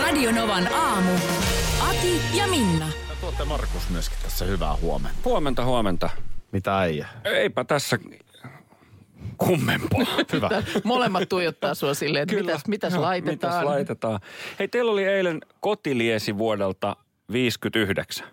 Radionovan 0.00 0.74
aamu. 0.74 1.10
Ati 1.88 2.20
ja 2.34 2.46
Minna. 2.46 2.86
Tuotte 3.20 3.44
Markus 3.44 3.90
myöskin 3.90 4.18
tässä 4.22 4.44
hyvää 4.44 4.76
huomenta. 4.76 5.18
Huomenta, 5.24 5.64
huomenta. 5.64 6.10
Mitä 6.52 6.78
äijä? 6.78 7.08
Eipä 7.24 7.64
tässä 7.64 7.98
kummempaa. 9.38 10.00
Hyvä. 10.32 10.50
Molemmat 10.84 11.28
tuijottaa 11.28 11.74
sua 11.74 11.94
silleen, 11.94 12.22
että 12.22 12.34
mitäs, 12.34 12.66
mitäs 12.68 12.92
Joo, 12.92 13.02
laitetaan. 13.02 13.52
Mitäs 13.54 13.64
laitetaan. 13.64 14.20
Hei, 14.58 14.68
teillä 14.68 14.92
oli 14.92 15.04
eilen 15.04 15.40
kotiliesi 15.60 16.38
vuodelta 16.38 16.96
59. 17.32 18.26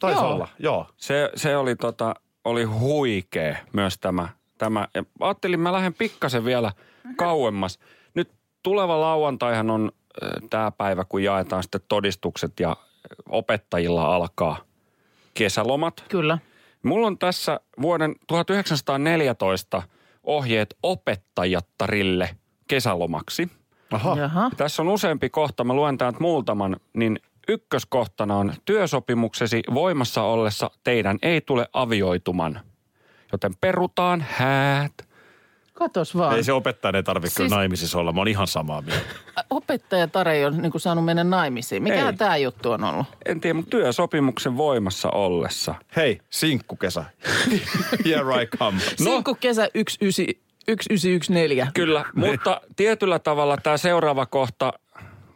Taisi 0.00 0.20
Joo. 0.20 0.34
olla, 0.34 0.48
joo. 0.58 0.86
Se, 0.96 1.30
se 1.34 1.56
oli, 1.56 1.76
tota, 1.76 2.14
oli 2.44 2.64
huikea 2.64 3.56
myös 3.72 3.98
tämä. 3.98 4.28
tämä. 4.58 4.88
Ja 4.94 5.04
ajattelin, 5.20 5.60
mä 5.60 5.72
lähden 5.72 5.94
pikkasen 5.94 6.44
vielä 6.44 6.72
kauemmas. 7.16 7.78
Nyt 8.14 8.30
tuleva 8.62 9.00
lauantaihan 9.00 9.70
on 9.70 9.92
tämä 10.50 10.70
päivä, 10.70 11.04
kun 11.04 11.22
jaetaan 11.22 11.62
sitten 11.62 11.80
todistukset 11.88 12.60
ja 12.60 12.76
opettajilla 13.28 14.14
alkaa 14.14 14.58
kesälomat. 15.34 16.04
Kyllä. 16.08 16.38
Mulla 16.82 17.06
on 17.06 17.18
tässä 17.18 17.60
vuoden 17.82 18.14
1914 18.26 19.82
ohjeet 20.24 20.76
opettajattarille 20.82 22.36
kesälomaksi. 22.68 23.50
Aha. 23.90 24.16
Jaha. 24.16 24.50
Tässä 24.56 24.82
on 24.82 24.88
useampi 24.88 25.30
kohta, 25.30 25.64
mä 25.64 25.74
luen 25.74 25.98
täältä 25.98 26.18
muutaman, 26.20 26.76
niin 26.94 27.20
ykköskohtana 27.48 28.36
on 28.36 28.52
työsopimuksesi 28.64 29.62
voimassa 29.74 30.22
ollessa 30.22 30.70
teidän 30.84 31.18
ei 31.22 31.40
tule 31.40 31.68
avioituman. 31.72 32.60
Joten 33.32 33.52
perutaan 33.60 34.24
häät. 34.30 35.05
Katos 35.78 36.16
vaan. 36.16 36.36
Ei 36.36 36.44
se 36.44 36.52
opettajan 36.52 36.94
ei 36.96 37.02
tarvitse 37.02 37.34
Siis- 37.34 37.36
kyllä 37.36 37.56
naimisissa 37.56 37.98
olla. 37.98 38.12
Mä 38.12 38.20
oon 38.20 38.28
ihan 38.28 38.46
samaa 38.46 38.82
mieltä. 38.82 39.04
Opettaja 39.50 40.08
Tare 40.08 40.34
ei 40.36 40.44
ole 40.44 40.56
niin 40.56 40.72
saanut 40.76 41.04
mennä 41.04 41.24
naimisiin. 41.24 41.82
Mikä 41.82 42.12
tämä 42.12 42.36
juttu 42.36 42.70
on 42.70 42.84
ollut? 42.84 43.06
En 43.26 43.40
tiedä, 43.40 43.54
mutta 43.54 43.70
työsopimuksen 43.70 44.56
voimassa 44.56 45.10
ollessa. 45.10 45.74
Hei, 45.96 46.20
sinkkukesä. 46.30 47.04
Here 48.04 48.42
I 48.42 48.46
come. 48.46 48.78
No. 49.00 49.04
Sinkku 49.04 49.34
kesä 49.34 49.68
19 49.74 50.46
1914. 50.66 51.72
Kyllä, 51.74 52.04
mutta 52.14 52.60
tietyllä 52.76 53.18
tavalla 53.18 53.56
tämä 53.56 53.76
seuraava 53.76 54.26
kohta 54.26 54.72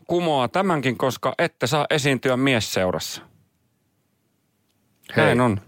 kumoaa 0.07 0.49
tämänkin, 0.49 0.99
koska 0.99 1.35
ette 1.39 1.67
saa 1.67 1.87
esiintyä 1.91 2.37
miesseurassa. 2.37 3.23
Hei. 5.17 5.25
Näin 5.25 5.41
on 5.41 5.61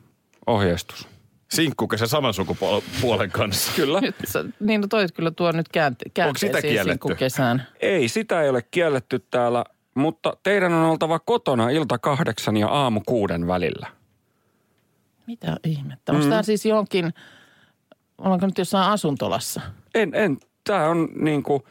ohjeistus. 0.47 1.12
Sinkkukesä 1.53 2.07
saman 2.07 2.35
sukupuolen 2.35 3.31
kanssa. 3.31 3.73
Kyllä. 3.77 4.01
Nyt 4.01 4.15
sä, 4.25 4.45
niin 4.61 4.81
no 4.81 4.87
toi 4.87 5.07
kyllä 5.15 5.31
tuo 5.31 5.53
nyt 5.53 5.69
käänte, 5.69 6.05
käänteeseen 6.15 6.55
sitä 6.55 6.63
kielletty? 6.63 6.91
sinkku 6.91 7.15
kesään. 7.19 7.67
Ei, 7.81 8.09
sitä 8.09 8.43
ei 8.43 8.49
ole 8.49 8.63
kielletty 8.71 9.27
täällä, 9.31 9.65
mutta 9.95 10.37
teidän 10.43 10.73
on 10.73 10.85
oltava 10.85 11.19
kotona 11.19 11.71
ilta 11.71 11.99
kahdeksan 11.99 12.57
ja 12.57 12.69
aamu 12.69 13.01
kuuden 13.07 13.47
välillä. 13.47 13.87
Mitä 15.27 15.57
ihmettä? 15.65 16.13
Onko 16.13 16.27
tämä 16.27 16.43
siis 16.43 16.67
johonkin, 16.67 17.15
ollaanko 18.19 18.47
nyt 18.47 18.59
jossain 18.59 18.91
asuntolassa? 18.91 19.61
En, 19.95 20.15
en, 20.15 20.39
tämä 20.65 20.89
on 20.89 21.09
niin 21.15 21.43
kuin, 21.43 21.63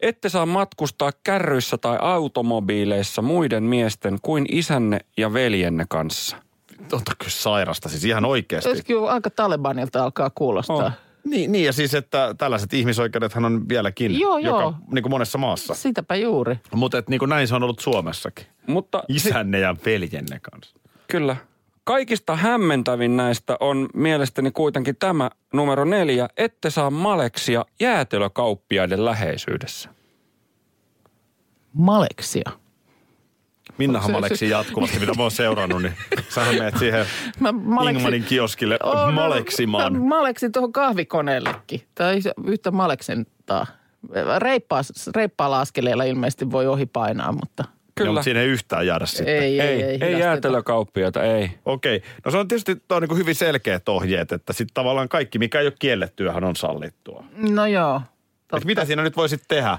ette 0.00 0.28
saa 0.28 0.46
matkustaa 0.46 1.10
kärryissä 1.24 1.78
tai 1.78 1.98
automobiileissa 2.00 3.22
muiden 3.22 3.62
miesten 3.62 4.18
kuin 4.22 4.46
isänne 4.52 5.00
ja 5.16 5.32
veljenne 5.32 5.84
kanssa. 5.88 6.45
Totta 6.88 7.12
kyllä 7.18 7.30
sairasta, 7.30 7.88
siis 7.88 8.04
ihan 8.04 8.24
oikeasti. 8.24 8.68
Olisi 8.68 8.84
kyllä 8.84 9.10
aika 9.10 9.30
Talebanilta 9.30 10.04
alkaa 10.04 10.30
kuulostaa. 10.30 10.76
On. 10.76 10.92
Niin, 11.24 11.52
niin, 11.52 11.64
ja 11.64 11.72
siis, 11.72 11.94
että 11.94 12.34
tällaiset 12.38 12.74
ihmisoikeudethan 12.74 13.44
on 13.44 13.68
vieläkin. 13.68 14.20
Joo, 14.20 14.38
joka, 14.38 14.60
joo. 14.60 14.74
Niin 14.92 15.02
kuin 15.02 15.10
monessa 15.10 15.38
maassa. 15.38 15.74
Sitäpä 15.74 16.14
juuri. 16.14 16.56
Mutta 16.74 17.02
niin 17.08 17.18
kuin 17.18 17.28
näin 17.28 17.48
se 17.48 17.54
on 17.54 17.62
ollut 17.62 17.80
Suomessakin. 17.80 18.46
Mutta 18.66 19.02
Isänne 19.08 19.58
ja 19.58 19.76
veljenne 19.86 20.40
kanssa. 20.52 20.76
Kyllä. 21.08 21.36
Kaikista 21.84 22.36
hämmentävin 22.36 23.16
näistä 23.16 23.56
on 23.60 23.88
mielestäni 23.94 24.50
kuitenkin 24.50 24.96
tämä 24.96 25.30
numero 25.52 25.84
neljä. 25.84 26.28
Ette 26.36 26.70
saa 26.70 26.90
maleksia 26.90 27.64
jäätelökauppiaiden 27.80 29.04
läheisyydessä. 29.04 29.90
Maleksia. 31.72 32.50
Minnahan 33.78 34.06
Se- 34.06 34.12
Maleksi 34.12 34.48
jatkuvasti, 34.48 34.98
mitä 34.98 35.12
mä 35.16 35.22
oon 35.22 35.30
seurannut, 35.30 35.82
niin 35.82 35.94
sähän 36.28 36.54
menet 36.54 36.76
siihen 36.78 37.06
Mä 37.40 37.52
maleksin- 37.52 37.96
Ingmanin 37.96 38.24
kioskille 38.24 38.78
no, 38.84 39.12
maleksimaan. 39.12 39.92
Mä 39.92 39.98
maleksin 39.98 40.52
tuohon 40.52 40.72
kahvikoneellekin. 40.72 41.82
On 42.00 42.50
yhtä 42.52 42.70
maleksentaa. 42.70 43.66
Reippaa, 44.38 44.80
reippaalla 45.16 45.60
askeleella 45.60 46.04
ilmeisesti 46.04 46.50
voi 46.50 46.66
ohi 46.66 46.86
painaa, 46.86 47.32
mutta 47.32 47.64
Kyllä. 47.94 48.10
mutta 48.10 48.22
siinä 48.22 48.40
ei 48.40 48.46
yhtään 48.48 48.86
jäädä 48.86 49.06
sitten. 49.06 49.36
ei, 49.36 49.60
ei, 49.60 49.60
ei, 49.60 49.82
ei, 49.82 49.98
ei, 50.00 50.14
ei. 51.24 51.50
Okei. 51.64 52.02
No 52.24 52.30
se 52.30 52.36
on 52.38 52.48
tietysti 52.48 52.76
tuo 52.88 52.96
on 52.96 53.02
niin 53.02 53.18
hyvin 53.18 53.34
selkeät 53.34 53.88
ohjeet, 53.88 54.32
että 54.32 54.52
sitten 54.52 54.74
tavallaan 54.74 55.08
kaikki, 55.08 55.38
mikä 55.38 55.60
ei 55.60 55.66
ole 55.66 55.74
kiellettyähän 55.78 56.44
on 56.44 56.56
sallittua. 56.56 57.24
No 57.36 57.66
joo. 57.66 58.00
Et 58.56 58.64
mitä 58.64 58.84
siinä 58.84 59.02
nyt 59.02 59.16
voisit 59.16 59.42
tehdä? 59.48 59.78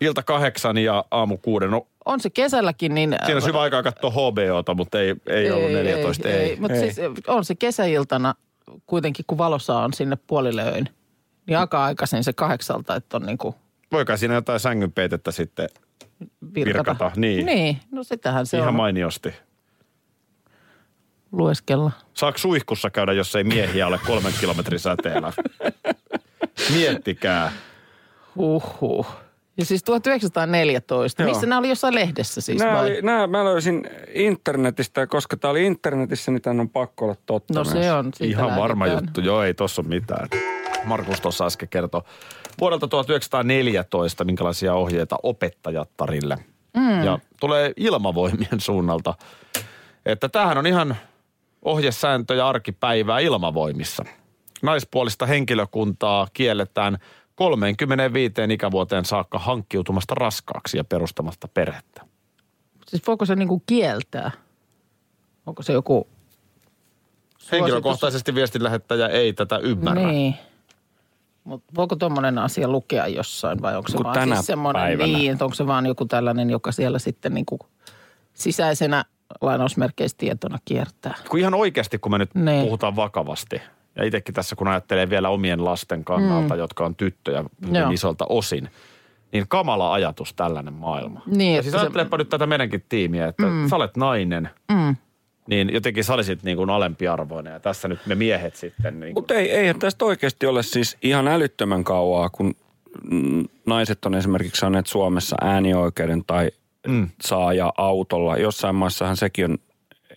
Ilta 0.00 0.22
kahdeksan 0.22 0.78
ja 0.78 1.04
aamu 1.10 1.36
kuuden. 1.36 1.70
No, 1.70 1.86
On 2.04 2.20
se 2.20 2.30
kesälläkin, 2.30 2.94
niin... 2.94 3.16
siinä 3.26 3.40
on 3.40 3.46
hyvä 3.46 3.60
aikaa 3.60 3.82
katsoa 3.82 4.10
HBOta, 4.10 4.74
mutta 4.74 5.00
ei, 5.00 5.16
ei, 5.26 5.50
ollut 5.50 5.72
14. 5.72 6.28
Ei, 6.28 6.34
ei. 6.34 6.56
Mutta 6.60 6.78
siis 6.78 6.96
on 7.26 7.44
se 7.44 7.54
kesäiltana 7.54 8.34
kuitenkin, 8.86 9.24
kun 9.26 9.38
valossa 9.38 9.78
on 9.78 9.92
sinne 9.92 10.16
puolille 10.26 10.62
öin, 10.62 10.88
niin 11.46 11.58
aika 11.58 11.84
aikaisin 11.84 12.24
se 12.24 12.32
kahdeksalta, 12.32 12.96
että 12.96 13.16
on 13.16 13.22
niin 13.22 13.38
kuin 13.38 13.54
Voikaan 13.94 14.18
siinä 14.18 14.34
jotain 14.34 14.60
sängynpeitettä 14.60 15.30
sitten 15.30 15.68
virkata. 16.54 16.90
Virkata, 16.90 17.12
niin. 17.16 17.46
Niin, 17.46 17.80
no 17.90 18.04
sitähän 18.04 18.46
se 18.46 18.56
ihan 18.56 18.68
on 18.68 18.74
mainiosti. 18.74 19.34
lueskella. 21.32 21.90
Saako 22.14 22.38
suihkussa 22.38 22.90
käydä, 22.90 23.12
jos 23.12 23.36
ei 23.36 23.44
miehiä 23.44 23.86
ole 23.86 24.00
kolmen 24.06 24.32
kilometrin 24.40 24.80
säteellä? 24.80 25.32
Miettikää. 26.76 27.52
Huhhuh. 28.36 29.06
Ja 29.56 29.64
siis 29.64 29.82
1914. 29.84 31.22
Joo. 31.22 31.28
Missä 31.30 31.46
nämä 31.46 31.58
oli 31.58 31.68
jossain 31.68 31.94
lehdessä 31.94 32.40
siis 32.40 32.58
Nämä 32.62 32.72
vai? 32.72 32.82
oli, 32.90 33.02
nämä 33.02 33.26
mä 33.26 33.44
löysin 33.44 33.82
internetistä 34.14 35.00
ja 35.00 35.06
koska 35.06 35.36
tämä 35.36 35.50
oli 35.50 35.66
internetissä, 35.66 36.30
niin 36.32 36.42
tämän 36.42 36.60
on 36.60 36.70
pakko 36.70 37.04
olla 37.04 37.16
totta 37.26 37.54
No 37.54 37.64
myös. 37.64 37.72
se 37.84 37.92
on. 37.92 38.10
siitä 38.14 38.38
Ihan 38.42 38.56
varma 38.60 38.84
lähdetään. 38.84 39.04
juttu. 39.06 39.20
Joo, 39.20 39.42
ei 39.42 39.54
tossa 39.54 39.82
ole 39.82 39.88
mitään. 39.88 40.28
Markus 40.84 41.20
tuossa 41.20 41.46
äsken 41.46 41.68
kertoi 41.68 42.02
vuodelta 42.60 42.88
1914, 42.88 44.24
minkälaisia 44.24 44.74
ohjeita 44.74 45.16
opettajattarille. 45.22 46.38
Mm. 46.76 47.04
Ja 47.04 47.18
tulee 47.40 47.72
ilmavoimien 47.76 48.60
suunnalta, 48.60 49.14
että 50.06 50.28
tämähän 50.28 50.58
on 50.58 50.66
ihan 50.66 50.96
ohjesääntö 51.62 52.34
ja 52.34 52.48
arkipäivää 52.48 53.18
ilmavoimissa. 53.18 54.04
Naispuolista 54.62 55.26
henkilökuntaa 55.26 56.28
kielletään 56.32 56.98
35 57.34 58.34
ikävuoteen 58.50 59.04
saakka 59.04 59.38
hankkiutumasta 59.38 60.14
raskaaksi 60.14 60.76
ja 60.76 60.84
perustamasta 60.84 61.48
perhettä. 61.48 62.02
Siis 62.86 63.06
voiko 63.06 63.24
se 63.26 63.36
niinku 63.36 63.62
kieltää? 63.66 64.30
Onko 65.46 65.62
se 65.62 65.72
joku... 65.72 66.08
Henkilökohtaisesti 67.52 68.34
viestin 68.34 68.64
lähettäjä 68.64 69.08
ei 69.08 69.32
tätä 69.32 69.58
ymmärrä. 69.58 70.02
Niin. 70.02 70.34
Mutta 71.44 71.72
voiko 71.76 71.96
tuommoinen 71.96 72.38
asia 72.38 72.68
lukea 72.68 73.06
jossain 73.06 73.62
vai 73.62 73.76
onko 73.76 73.88
se 73.88 73.96
Kun 73.96 74.04
vaan 74.04 74.14
tänä 74.14 74.34
siis 74.34 74.46
semmoinen, 74.46 74.82
päivänä. 74.82 75.18
niin, 75.18 75.32
että 75.32 75.44
onko 75.44 75.54
se 75.54 75.66
vaan 75.66 75.86
joku 75.86 76.04
tällainen, 76.04 76.50
joka 76.50 76.72
siellä 76.72 76.98
sitten 76.98 77.34
niinku 77.34 77.58
sisäisenä 78.34 79.04
lainausmerkeissä 79.40 80.16
tietona 80.18 80.58
kiertää? 80.64 81.14
kun 81.28 81.38
ihan 81.38 81.54
oikeasti, 81.54 81.98
kun 81.98 82.12
me 82.12 82.18
nyt 82.18 82.34
Niin. 82.34 82.64
puhutaan 82.64 82.96
vakavasti, 82.96 83.62
ja 83.96 84.04
itsekin 84.04 84.34
tässä 84.34 84.56
kun 84.56 84.68
ajattelee 84.68 85.10
vielä 85.10 85.28
omien 85.28 85.64
lasten 85.64 86.04
kannalta, 86.04 86.54
mm. 86.54 86.58
jotka 86.60 86.84
on 86.84 86.94
tyttöjä 86.94 87.44
hyvin 87.66 87.74
Joo. 87.80 87.90
isolta 87.90 88.26
osin, 88.28 88.68
niin 89.32 89.44
kamala 89.48 89.92
ajatus 89.92 90.34
tällainen 90.34 90.74
maailma. 90.74 91.22
Niin, 91.26 91.56
ja 91.56 91.62
siis 91.62 91.72
se- 91.72 91.78
ajattelepa 91.78 92.16
nyt 92.16 92.28
tätä 92.28 92.46
meidänkin 92.46 92.84
tiimiä, 92.88 93.26
että 93.28 93.46
mm. 93.46 93.68
sä 93.68 93.76
olet 93.76 93.96
nainen, 93.96 94.50
Mm. 94.72 94.96
niin 95.48 95.72
jotenkin 95.72 96.04
sä 96.04 96.14
olisit 96.14 96.42
niin 96.42 96.56
kuin 96.56 96.70
alempiarvoinen, 96.70 97.52
ja 97.52 97.60
tässä 97.60 97.88
nyt 97.88 98.06
me 98.06 98.14
miehet 98.14 98.56
sitten 98.56 99.00
niin 99.00 99.14
kuin, 99.14 99.22
Mutta 99.22 99.34
ei, 99.34 99.50
eihän 99.50 99.78
tästä 99.78 100.04
oikeasti 100.04 100.46
ole 100.46 100.62
siis 100.62 100.96
ihan 101.02 101.28
älyttömän 101.28 101.84
kauaa, 101.84 102.30
kun 102.30 102.54
naiset 103.66 104.04
on 104.04 104.14
esimerkiksi 104.14 104.60
saaneet 104.60 104.86
Suomessa 104.86 105.36
äänioikeuden 105.40 106.24
tai 106.26 106.50
mm. 106.86 107.08
saa 107.22 107.46
ajaa 107.46 107.72
autolla. 107.76 108.36
Jossain 108.36 108.74
maassahan 108.74 109.16
sekin 109.16 109.44
on 109.50 109.58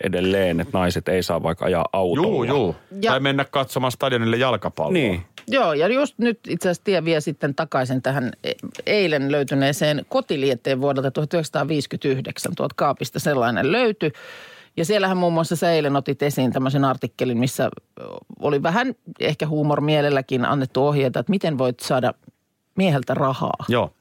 edelleen, 0.03 0.59
että 0.59 0.77
naiset 0.77 1.07
ei 1.07 1.23
saa 1.23 1.43
vaikka 1.43 1.65
ajaa 1.65 1.85
autolla. 1.93 2.27
Juu, 2.27 2.43
juu. 2.43 2.75
Ja- 3.01 3.11
Tai 3.11 3.19
mennä 3.19 3.45
katsomaan 3.45 3.91
stadionille 3.91 4.37
jalkapalloa. 4.37 4.93
Niin. 4.93 5.21
Joo, 5.47 5.73
ja 5.73 5.87
just 5.87 6.15
nyt 6.17 6.39
itse 6.47 6.69
asiassa 6.69 6.83
tie 6.83 7.05
vie 7.05 7.21
sitten 7.21 7.55
takaisin 7.55 8.01
tähän 8.01 8.31
e- 8.43 8.51
eilen 8.85 9.31
löytyneeseen 9.31 10.05
kotilietteen 10.09 10.81
vuodelta 10.81 11.11
1959. 11.11 12.51
Tuolta 12.55 12.73
kaapista 12.77 13.19
sellainen 13.19 13.71
löytyi. 13.71 14.11
Ja 14.77 14.85
siellähän 14.85 15.17
muun 15.17 15.33
muassa 15.33 15.55
sä 15.55 15.71
eilen 15.71 15.95
otit 15.95 16.23
esiin 16.23 16.51
tämmöisen 16.51 16.85
artikkelin, 16.85 17.37
missä 17.37 17.69
oli 18.39 18.63
vähän 18.63 18.95
ehkä 19.19 19.47
huumormielelläkin 19.47 20.45
annettu 20.45 20.87
ohjeita, 20.87 21.19
että 21.19 21.29
miten 21.29 21.57
voit 21.57 21.79
saada 21.79 22.13
mieheltä 22.75 23.13
rahaa. 23.13 23.65
Joo. 23.69 23.93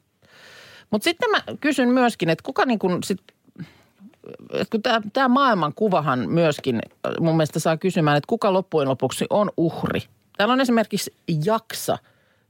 Mutta 0.91 1.05
sitten 1.05 1.31
mä 1.31 1.43
kysyn 1.61 1.89
myöskin, 1.89 2.31
että 2.31 2.43
kuka 2.43 2.65
niin 2.65 2.79
kuin 2.79 3.03
sit, 3.03 3.19
kun 4.71 4.83
tämä, 4.83 5.01
tämä 5.13 5.29
maailmankuvahan 5.29 6.29
myöskin 6.29 6.77
äh, 6.77 7.13
mun 7.21 7.37
mielestä 7.37 7.59
saa 7.59 7.77
kysymään, 7.77 8.17
että 8.17 8.29
kuka 8.29 8.53
loppujen 8.53 8.89
lopuksi 8.89 9.27
on 9.31 9.51
uhri. 9.57 10.01
Täällä 10.37 10.53
on 10.53 10.61
esimerkiksi 10.61 11.15
Jaksa, 11.45 11.99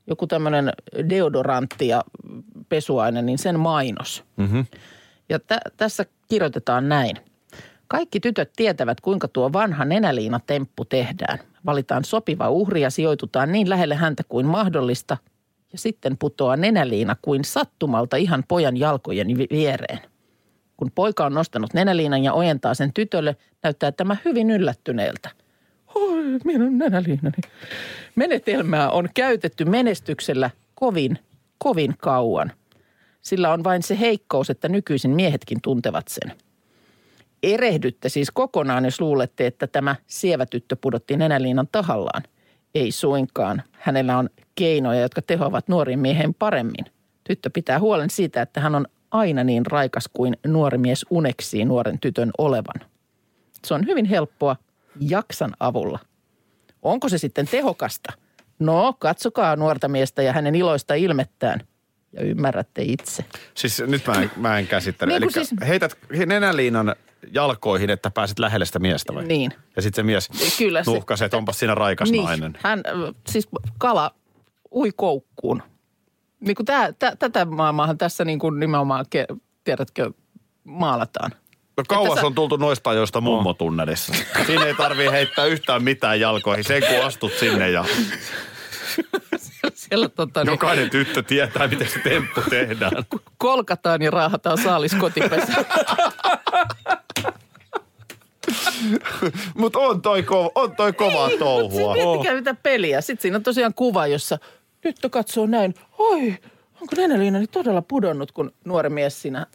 joku 0.07 0.27
tämmöinen 0.27 0.73
deodorantti 1.11 1.89
ja 1.89 2.05
pesuaine, 2.69 3.23
niin 3.23 3.39
sen 3.39 3.61
mainos. 3.61 4.25
Mm-hmm. 4.37 4.67
Ja 5.29 5.39
tä, 5.39 5.61
tässä 5.77 6.05
kirjoitetaan 6.29 6.89
näin. 6.89 7.17
Kaikki 7.89 8.21
tytöt 8.21 8.53
tietävät, 8.57 9.01
kuinka 9.01 9.29
tuo 9.29 9.53
vanha 9.53 9.85
nenäliinatemppu 9.85 10.85
tehdään. 10.85 11.39
Valitaan 11.67 12.05
sopiva 12.05 12.51
uhri 12.51 12.81
ja 12.81 12.91
sijoitutaan 12.91 13.53
niin 13.53 13.71
lähelle 13.71 13.95
häntä 13.95 14.23
kuin 14.29 14.47
mahdollista. 14.47 15.17
Ja 15.73 15.79
sitten 15.79 16.17
putoaa 16.19 16.57
nenäliina 16.57 17.17
kuin 17.23 17.45
sattumalta 17.45 18.17
ihan 18.17 18.45
pojan 18.49 18.77
jalkojen 18.77 19.39
vi- 19.39 19.49
viereen. 19.51 19.99
Kun 20.77 20.91
poika 20.95 21.27
on 21.27 21.35
nostanut 21.35 21.75
nenäliinan 21.75 22.25
ja 22.25 22.33
ojentaa 22.33 22.75
sen 22.75 22.93
tytölle, 22.93 23.37
näyttää 23.63 23.93
tämä 23.93 24.17
hyvin 24.25 24.51
yllättyneeltä. 24.51 25.31
Oi, 25.95 26.25
minun 26.45 26.79
nenäliinani. 26.79 27.37
Menetelmää 28.15 28.91
on 28.91 29.09
käytetty 29.15 29.65
menestyksellä 29.65 30.51
kovin, 30.75 31.19
kovin 31.59 31.95
kauan. 31.99 32.53
Sillä 33.21 33.53
on 33.53 33.65
vain 33.65 33.83
se 33.83 34.01
heikkous, 34.01 34.51
että 34.51 34.69
nykyisin 34.69 35.11
miehetkin 35.11 35.59
tuntevat 35.63 36.09
sen. 36.09 36.33
Erehdytte 37.43 38.09
siis 38.09 38.31
kokonaan, 38.31 38.85
jos 38.85 39.01
luulette, 39.01 39.47
että 39.47 39.67
tämä 39.67 39.97
sievä 40.07 40.47
tyttö 40.47 40.77
pudotti 40.81 41.17
nenäliinan 41.17 41.69
tahallaan. 41.73 42.23
Ei 42.75 42.93
suinkaan. 42.93 43.63
Hänellä 43.73 44.19
on 44.19 44.31
keinoja, 44.55 45.01
jotka 45.01 45.23
tehoavat 45.23 45.69
nuoriin 45.69 45.99
miehen 45.99 46.35
paremmin. 46.35 46.85
Tyttö 47.25 47.51
pitää 47.51 47.81
huolen 47.81 48.11
siitä, 48.11 48.43
että 48.43 48.61
hän 48.61 48.75
on 48.75 48.87
aina 49.19 49.45
niin 49.45 49.67
raikas 49.67 50.05
kuin 50.13 50.37
nuori 50.47 50.79
mies 50.79 51.07
uneksii 51.11 51.65
nuoren 51.65 51.99
tytön 52.01 52.31
olevan. 52.39 52.89
Se 53.65 53.75
on 53.75 53.87
hyvin 53.87 54.05
helppoa 54.05 54.57
jaksan 55.01 55.55
avulla. 55.61 55.99
Onko 56.83 57.09
se 57.09 57.19
sitten 57.19 57.49
tehokasta? 57.49 58.13
No, 58.59 58.93
katsokaa 58.99 59.57
nuorta 59.57 59.89
miestä 59.89 60.23
ja 60.23 60.33
hänen 60.33 60.55
iloista 60.55 60.95
ilmettään 60.95 61.61
ja 62.13 62.23
ymmärrätte 62.23 62.83
itse. 62.83 63.25
Siis 63.55 63.83
nyt 63.87 64.07
mä 64.07 64.13
en, 64.23 64.31
mä 64.37 64.59
en 64.59 64.67
käsittele. 64.67 65.13
Niin 65.13 65.23
Eli 65.23 65.33
siis- 65.33 65.55
heität 65.69 65.99
nenäliinan 66.27 66.97
jalkoihin, 67.33 67.91
että 67.91 68.11
pääset 68.11 68.39
lähelle 68.39 68.65
sitä 68.67 68.79
miestä 68.79 69.15
vai? 69.15 69.25
Niin. 69.25 69.53
Ja 69.77 69.83
sitten 69.83 70.03
se 70.03 70.07
mies 70.07 70.29
Kyllä 70.59 70.85
se- 70.85 70.91
nuhkasi, 70.91 71.25
että 71.25 71.37
onpas 71.37 71.59
siinä 71.59 71.75
raikas 71.75 72.11
niin, 72.11 72.25
nainen. 72.25 72.59
Hän, 72.63 72.83
siis 73.29 73.49
kala 73.79 74.15
ui 74.75 74.91
koukkuun. 74.97 75.63
Niin 76.47 76.55
kuin 76.57 76.67
tää, 76.67 76.93
tä, 76.93 77.17
tätä 77.19 77.45
maailmaahan 77.45 77.99
tässä 77.99 78.25
niin 78.25 78.39
kuin 78.39 78.61
nimenomaan, 78.61 79.05
ke, 79.11 79.27
tiedätkö, 79.65 80.11
maalataan. 80.65 81.31
No 81.77 81.85
kauas 81.89 82.09
Että 82.09 82.21
sä- 82.21 82.27
on 82.27 82.35
tultu 82.35 82.57
noista 82.57 82.91
ajoista 82.91 83.21
mummotunnelissa. 83.21 84.13
Siinä 84.47 84.65
ei 84.65 84.75
tarvii 84.75 85.11
heittää 85.11 85.45
yhtään 85.45 85.83
mitään 85.85 86.21
jalkoihin. 86.21 86.65
Sen 86.65 86.83
kun 86.83 87.07
astut 87.07 87.33
sinne 87.33 87.71
ja 87.71 87.85
Siellä 89.75 90.09
tota, 90.09 90.45
niin, 90.45 90.51
jokainen 90.53 90.91
tyttö 90.91 91.23
tietää, 91.23 91.69
miten 91.69 91.89
se 91.89 91.99
temppu 91.99 92.41
tehdään. 92.51 92.93
kolkataan 93.39 94.03
ja 94.03 94.11
raahataan 94.11 94.59
saalis 94.59 94.95
kotipesään. 94.95 95.67
Mutta 99.55 99.79
on 99.79 100.03
toi, 100.03 100.21
ko- 100.23 100.53
on 100.55 100.77
toi 100.77 100.93
kovaa 100.93 101.31
touhua. 101.39 101.95
Sitten 101.95 102.09
miettikää 102.09 102.35
mitä 102.35 102.55
peliä. 102.55 103.01
Sitten 103.01 103.23
siinä 103.23 103.37
on 103.37 103.43
tosiaan 103.43 103.75
kuva, 103.75 104.07
jossa 104.07 104.39
tyttö 104.81 105.11
katsoo 105.11 105.47
näin. 105.47 105.75
Oi, 105.99 106.39
onko 106.81 106.97
nenäliinani 106.97 107.47
todella 107.47 107.83
pudonnut, 107.83 108.33
kun 108.33 108.53
nuori 108.65 108.89
mies 108.89 109.23
siinä 109.23 109.47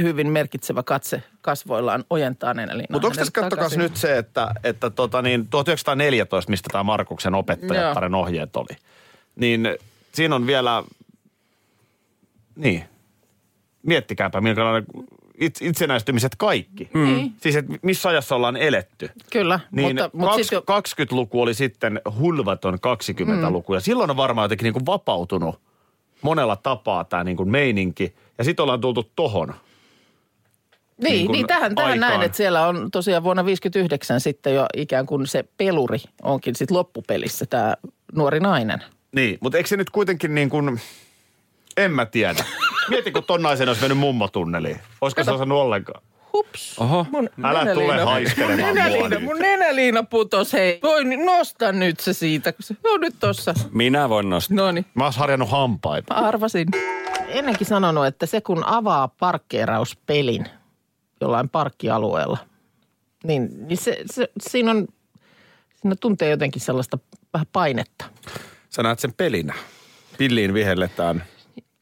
hyvin 0.00 0.32
merkitsevä 0.32 0.82
katse 0.82 1.22
kasvoillaan 1.40 2.04
ojentaa 2.10 2.54
nenäliinaa. 2.54 2.92
Mutta 2.92 3.06
onko 3.06 3.16
tässä 3.16 3.32
kattokas 3.32 3.76
nyt 3.76 3.96
se, 3.96 4.18
että, 4.18 4.54
että 4.64 4.90
tota 4.90 5.22
niin, 5.22 5.48
1914, 5.48 6.50
mistä 6.50 6.68
tämä 6.72 6.82
Markuksen 6.82 7.34
opettajattaren 7.34 8.14
ohjeet 8.14 8.56
oli, 8.56 8.76
niin 9.36 9.68
siinä 10.12 10.34
on 10.34 10.46
vielä, 10.46 10.82
niin, 12.56 12.84
miettikääpä 13.82 14.40
minkälainen 14.40 14.86
it, 15.38 15.58
itsenäistymiset 15.60 16.32
kaikki. 16.36 16.90
Niin. 16.94 17.32
Siis, 17.40 17.56
että 17.56 17.72
missä 17.82 18.08
ajassa 18.08 18.36
ollaan 18.36 18.56
eletty. 18.56 19.10
Kyllä, 19.32 19.60
Niin 19.70 19.88
mutta, 19.88 20.10
mutta 20.12 20.36
sitten 20.36 20.58
20-luku 20.58 21.42
oli 21.42 21.54
sitten 21.54 22.00
hulvaton 22.18 22.74
20-luku 22.74 23.74
ja 23.74 23.80
silloin 23.80 24.10
on 24.10 24.16
varmaan 24.16 24.44
jotenkin 24.44 24.64
niin 24.64 24.72
kuin 24.72 24.86
vapautunut 24.86 25.60
monella 26.26 26.56
tapaa 26.56 27.04
tämä 27.04 27.24
niin 27.24 27.36
kuin 27.36 27.50
meininki. 27.50 28.14
Ja 28.38 28.44
sitten 28.44 28.62
ollaan 28.62 28.80
tultu 28.80 29.10
tohon. 29.16 29.54
Niin, 31.02 31.12
niin 31.12 31.32
niin, 31.32 31.46
tähän, 31.46 31.74
tähän 31.74 32.00
näin, 32.00 32.22
että 32.22 32.36
siellä 32.36 32.66
on 32.66 32.90
tosiaan 32.90 33.24
vuonna 33.24 33.44
59 33.44 34.20
sitten 34.20 34.54
jo 34.54 34.66
ikään 34.76 35.06
kuin 35.06 35.26
se 35.26 35.44
peluri 35.56 35.98
onkin 36.22 36.54
sitten 36.54 36.76
loppupelissä 36.76 37.46
tämä 37.46 37.76
nuori 38.14 38.40
nainen. 38.40 38.82
Niin, 39.12 39.38
mutta 39.40 39.58
eikö 39.58 39.68
se 39.68 39.76
nyt 39.76 39.90
kuitenkin 39.90 40.34
niin 40.34 40.50
kuin, 40.50 40.80
en 41.76 41.90
mä 41.90 42.06
tiedä. 42.06 42.44
Mieti, 42.90 43.12
kun 43.12 43.24
ton 43.24 43.42
naisen 43.42 43.68
olisi 43.68 43.80
mennyt 43.80 43.98
mummotunneliin. 43.98 44.80
Olisiko 45.00 45.24
se 45.24 45.30
osannut 45.30 45.58
ollenkaan? 45.58 46.02
Hups. 46.36 46.78
Oho. 46.78 47.06
Mun 47.10 47.28
Älä 47.42 47.64
nenäliina- 47.64 47.74
tule 47.74 48.04
haiskelemaan 48.04 48.58
mua 48.60 48.72
nenäliina, 48.74 49.08
nyt. 49.08 49.22
Mun 49.22 49.38
nenäliina 49.38 50.02
putos, 50.02 50.52
hei. 50.52 50.78
Voi, 50.82 51.04
niin 51.04 51.26
nosta 51.26 51.72
nyt 51.72 52.00
se 52.00 52.12
siitä. 52.12 52.52
kun 52.52 52.62
se- 52.62 52.76
No 52.84 52.96
nyt 52.96 53.14
tossa. 53.20 53.54
Minä 53.72 54.08
voin 54.08 54.30
nostaa. 54.30 54.56
No 54.56 54.72
niin. 54.72 54.86
Mä 54.94 55.04
ois 55.04 55.16
harjannut 55.16 55.50
hampaita. 55.50 56.14
Mä 56.14 56.20
arvasin. 56.20 56.68
Ennenkin 57.28 57.66
sanonut, 57.66 58.06
että 58.06 58.26
se 58.26 58.40
kun 58.40 58.64
avaa 58.66 59.08
parkkeerauspelin 59.08 60.46
jollain 61.20 61.48
parkkialueella, 61.48 62.38
niin, 63.24 63.68
niin 63.68 63.78
se, 63.78 63.98
se, 64.12 64.28
siinä 64.40 64.70
on, 64.70 64.86
siinä 65.76 65.96
tuntee 66.00 66.30
jotenkin 66.30 66.62
sellaista 66.62 66.98
vähän 67.32 67.46
painetta. 67.52 68.04
Sä 68.70 68.82
näet 68.82 68.98
sen 68.98 69.12
pelinä. 69.12 69.54
Pilliin 70.18 70.54
vihelletään, 70.54 71.24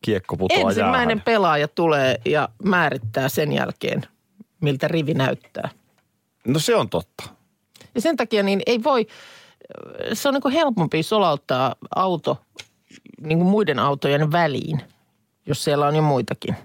kiekko 0.02 0.36
putoaa 0.36 0.60
Ensimmäinen 0.70 1.08
jäähän. 1.16 1.22
pelaaja 1.24 1.68
tulee 1.68 2.20
ja 2.24 2.48
määrittää 2.64 3.28
sen 3.28 3.52
jälkeen, 3.52 4.02
miltä 4.64 4.88
rivi 4.88 5.14
näyttää. 5.14 5.70
No 6.46 6.58
se 6.58 6.76
on 6.76 6.88
totta. 6.88 7.24
Ja 7.94 8.00
sen 8.00 8.16
takia 8.16 8.42
niin 8.42 8.62
ei 8.66 8.82
voi, 8.84 9.06
se 10.12 10.28
on 10.28 10.34
niin 10.34 10.42
kuin 10.42 10.54
helpompi 10.54 11.02
solauttaa 11.02 11.74
auto 11.96 12.42
niin 13.20 13.38
kuin 13.38 13.50
muiden 13.50 13.78
autojen 13.78 14.32
väliin, 14.32 14.80
jos 15.46 15.64
siellä 15.64 15.86
on 15.86 15.96
jo 15.96 16.02
muitakin. 16.02 16.56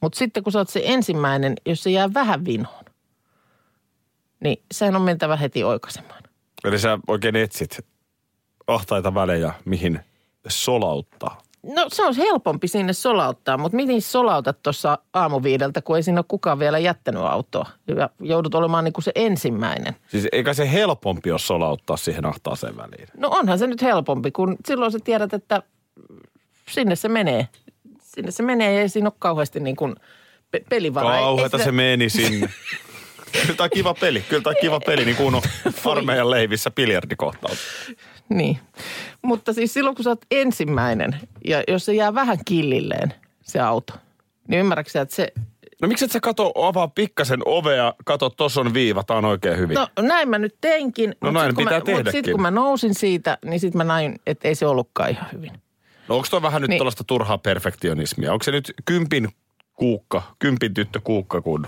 Mutta 0.00 0.18
sitten 0.18 0.42
kun 0.42 0.52
sä 0.52 0.58
oot 0.58 0.68
se 0.68 0.82
ensimmäinen, 0.84 1.54
jos 1.66 1.82
se 1.82 1.90
jää 1.90 2.14
vähän 2.14 2.44
vinhoon, 2.44 2.84
niin 4.40 4.62
sehän 4.72 4.96
on 4.96 5.02
mentävä 5.02 5.36
heti 5.36 5.64
oikaisemaan. 5.64 6.22
Eli 6.64 6.78
sä 6.78 6.98
oikein 7.08 7.36
etsit 7.36 7.86
ahtaita 8.66 9.14
välejä, 9.14 9.54
mihin 9.64 10.00
solauttaa. 10.48 11.42
No 11.62 11.86
se 11.92 12.04
on 12.04 12.16
helpompi 12.16 12.68
sinne 12.68 12.92
solauttaa, 12.92 13.58
mutta 13.58 13.76
miten 13.76 14.00
solautat 14.02 14.62
tuossa 14.62 14.98
aamuviideltä, 15.12 15.82
kun 15.82 15.96
ei 15.96 16.02
sinne 16.02 16.18
ole 16.18 16.24
kukaan 16.28 16.58
vielä 16.58 16.78
jättänyt 16.78 17.22
autoa. 17.22 17.66
Ja 17.96 18.10
joudut 18.20 18.54
olemaan 18.54 18.84
niin 18.84 18.92
kuin 18.92 19.04
se 19.04 19.12
ensimmäinen. 19.14 19.96
Siis 20.08 20.26
eikä 20.32 20.54
se 20.54 20.72
helpompi 20.72 21.30
ole 21.30 21.38
solauttaa 21.38 21.96
siihen 21.96 22.26
ahtaaseen 22.26 22.76
väliin. 22.76 23.08
No 23.16 23.28
onhan 23.28 23.58
se 23.58 23.66
nyt 23.66 23.82
helpompi, 23.82 24.30
kun 24.30 24.56
silloin 24.66 24.92
sä 24.92 24.98
tiedät, 25.04 25.32
että 25.34 25.62
sinne 26.70 26.96
se 26.96 27.08
menee. 27.08 27.48
Sinne 28.02 28.30
se 28.30 28.42
menee 28.42 28.74
ja 28.74 28.80
ei 28.80 28.88
siinä 28.88 29.06
ole 29.08 29.14
kauheasti 29.18 29.60
niin 29.60 29.76
kuin 29.76 29.94
pe- 30.50 30.64
pelivaraa. 30.68 31.12
Ei- 31.14 31.18
ei 31.18 31.24
Kauheeta 31.24 31.58
sitä- 31.58 31.64
se 31.64 31.72
meni 31.72 32.08
sinne. 32.08 32.48
Kyllä 33.42 33.54
tämä 33.56 33.68
kiva 33.68 33.94
peli, 33.94 34.20
kyllä 34.28 34.42
tämä 34.42 34.54
kiva 34.60 34.80
peli, 34.80 35.04
niin 35.04 35.16
kuin 35.16 35.34
on 35.34 35.42
armeijan 35.92 36.30
leivissä 36.30 36.70
biljardikohtaus. 36.70 37.58
Niin. 38.34 38.58
Mutta 39.22 39.52
siis 39.52 39.74
silloin, 39.74 39.96
kun 39.96 40.04
sä 40.04 40.10
oot 40.10 40.24
ensimmäinen 40.30 41.16
ja 41.44 41.62
jos 41.68 41.84
se 41.84 41.94
jää 41.94 42.14
vähän 42.14 42.38
killilleen 42.44 43.14
se 43.42 43.60
auto, 43.60 43.92
niin 44.48 44.60
ymmärrätkö 44.60 45.00
että 45.00 45.14
se... 45.14 45.32
No 45.82 45.88
miksi 45.88 46.04
et 46.04 46.10
sä 46.10 46.20
kato, 46.20 46.52
avaa 46.54 46.88
pikkasen 46.88 47.40
ovea, 47.44 47.94
kato, 48.04 48.30
tossa 48.30 48.60
on 48.60 48.74
viiva, 48.74 49.02
tää 49.04 49.16
on 49.16 49.24
oikein 49.24 49.58
hyvin. 49.58 49.74
No 49.74 49.88
näin 50.00 50.28
mä 50.28 50.38
nyt 50.38 50.54
teinkin. 50.60 51.14
No 51.20 51.30
näin 51.30 51.56
pitää 51.56 51.72
mä, 51.72 51.78
Mutta 51.78 51.86
tehdäkin. 51.92 52.12
sitten 52.12 52.32
kun 52.32 52.42
mä 52.42 52.50
nousin 52.50 52.94
siitä, 52.94 53.38
niin 53.44 53.60
sitten 53.60 53.78
mä 53.78 53.84
näin, 53.84 54.20
että 54.26 54.48
ei 54.48 54.54
se 54.54 54.66
ollutkaan 54.66 55.10
ihan 55.10 55.26
hyvin. 55.32 55.52
No 56.08 56.16
onko 56.16 56.26
tuo 56.30 56.42
vähän 56.42 56.62
nyt 56.62 56.68
Niin. 56.68 56.78
tuollaista 56.78 57.04
turhaa 57.04 57.38
perfektionismia? 57.38 58.32
Onko 58.32 58.42
se 58.42 58.50
nyt 58.50 58.72
kympin 58.84 59.28
kuukka, 59.74 60.22
kympin 60.38 60.74
tyttö 60.74 61.00
kuukka, 61.04 61.40
kun 61.40 61.66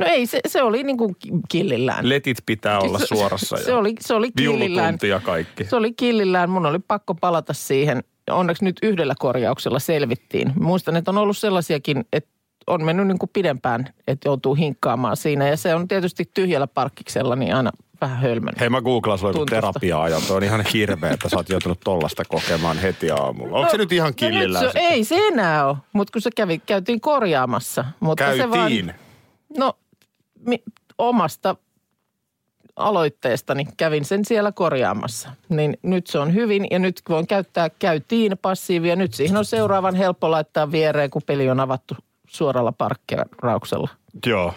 No 0.00 0.06
ei, 0.06 0.26
se, 0.26 0.40
se 0.46 0.62
oli 0.62 0.82
niin 0.82 0.96
kuin 0.96 1.16
killillään. 1.48 2.08
letit 2.08 2.38
pitää 2.46 2.78
olla 2.80 2.98
Se- 2.98 3.06
suorassa 3.06 3.56
se 3.56 3.70
ja 3.70 3.76
oli, 3.78 3.94
se 4.00 4.14
oli 4.14 4.30
killillään. 4.36 4.98
ja 5.08 5.20
kaikki? 5.20 5.64
Se 5.64 5.76
oli 5.76 5.92
killillään. 5.92 6.50
Mun 6.50 6.66
oli 6.66 6.78
pakko 6.78 7.14
palata 7.14 7.52
siihen. 7.52 8.04
Onneksi 8.30 8.64
nyt 8.64 8.76
yhdellä 8.82 9.14
korjauksella 9.18 9.78
selvittiin. 9.78 10.52
Muistan, 10.60 10.96
että 10.96 11.10
on 11.10 11.18
ollut 11.18 11.36
sellaisiakin, 11.36 12.04
että 12.12 12.30
on 12.66 12.84
mennyt 12.84 13.06
niin 13.06 13.18
kuin 13.18 13.30
pidempään, 13.32 13.86
että 14.06 14.28
joutuu 14.28 14.54
hinkkaamaan 14.54 15.16
siinä. 15.16 15.48
Ja 15.48 15.56
se 15.56 15.74
on 15.74 15.88
tietysti 15.88 16.24
tyhjällä 16.34 16.66
parkkiksella 16.66 17.36
niin 17.36 17.54
aina 17.54 17.70
vähän 18.00 18.18
hölmön. 18.18 18.54
Hei 18.60 18.68
mä 18.70 18.82
googlaan 18.82 19.18
sulle 19.18 19.32
joku 19.32 19.46
terapia-ajan. 19.46 20.22
Toi 20.28 20.36
on 20.36 20.42
ihan 20.44 20.64
hirveä, 20.74 21.10
että 21.10 21.28
sä 21.28 21.36
oot 21.36 21.48
joutunut 21.48 21.80
tollasta 21.84 22.22
kokemaan 22.28 22.78
heti 22.78 23.10
aamulla. 23.10 23.58
Onko 23.58 23.70
se 23.70 23.76
nyt 23.76 23.92
ihan 23.92 24.14
No 24.52 24.60
se, 24.60 24.64
sitten? 24.64 24.82
ei 24.82 25.04
se 25.04 25.16
enää 25.28 25.66
ole, 25.68 25.76
mutta 25.92 26.12
kun 26.12 26.22
se 26.22 26.30
kävi, 26.36 26.58
käytiin 26.58 27.00
korjaamassa. 27.00 27.84
Mutta 28.00 28.36
Se 28.36 28.50
vaan, 28.50 28.60
Käytiin. 28.60 28.94
no 29.58 29.72
omasta 30.98 31.56
aloitteestani 32.76 33.66
kävin 33.76 34.04
sen 34.04 34.24
siellä 34.24 34.52
korjaamassa. 34.52 35.30
Niin 35.48 35.78
nyt 35.82 36.06
se 36.06 36.18
on 36.18 36.34
hyvin 36.34 36.66
ja 36.70 36.78
nyt 36.78 37.00
voin 37.08 37.26
käyttää 37.26 37.70
käytiin 37.70 38.38
passiivia. 38.42 38.96
Nyt 38.96 39.14
siihen 39.14 39.36
on 39.36 39.44
seuraavan 39.44 39.94
helppo 39.94 40.30
laittaa 40.30 40.72
viereen, 40.72 41.10
kun 41.10 41.22
peli 41.26 41.50
on 41.50 41.60
avattu 41.60 41.96
suoralla 42.28 42.72
parkkeerauksella. 42.72 43.88
Joo. 44.26 44.54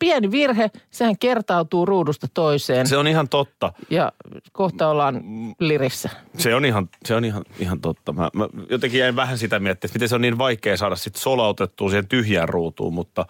Pieni 0.00 0.30
virhe, 0.30 0.70
sehän 0.90 1.18
kertautuu 1.18 1.86
ruudusta 1.86 2.26
toiseen 2.34 2.86
Se 2.86 2.96
on 2.96 3.06
ihan 3.06 3.28
totta. 3.28 3.72
ja 3.90 4.12
kohta 4.52 4.88
ollaan 4.88 5.22
lirissä. 5.58 6.10
Se 6.38 6.54
on 6.54 6.64
ihan, 6.64 6.88
se 7.04 7.14
on 7.14 7.24
ihan, 7.24 7.44
ihan 7.58 7.80
totta. 7.80 8.12
Mä, 8.12 8.30
mä 8.32 8.48
jotenkin 8.70 9.00
jäin 9.00 9.16
vähän 9.16 9.38
sitä 9.38 9.58
miettiä, 9.58 9.88
että 9.88 9.96
miten 9.96 10.08
se 10.08 10.14
on 10.14 10.20
niin 10.20 10.38
vaikea 10.38 10.76
saada 10.76 10.96
sit 10.96 11.16
solautettua 11.16 11.88
siihen 11.88 12.08
tyhjään 12.08 12.48
ruutuun, 12.48 12.94
mutta 12.94 13.26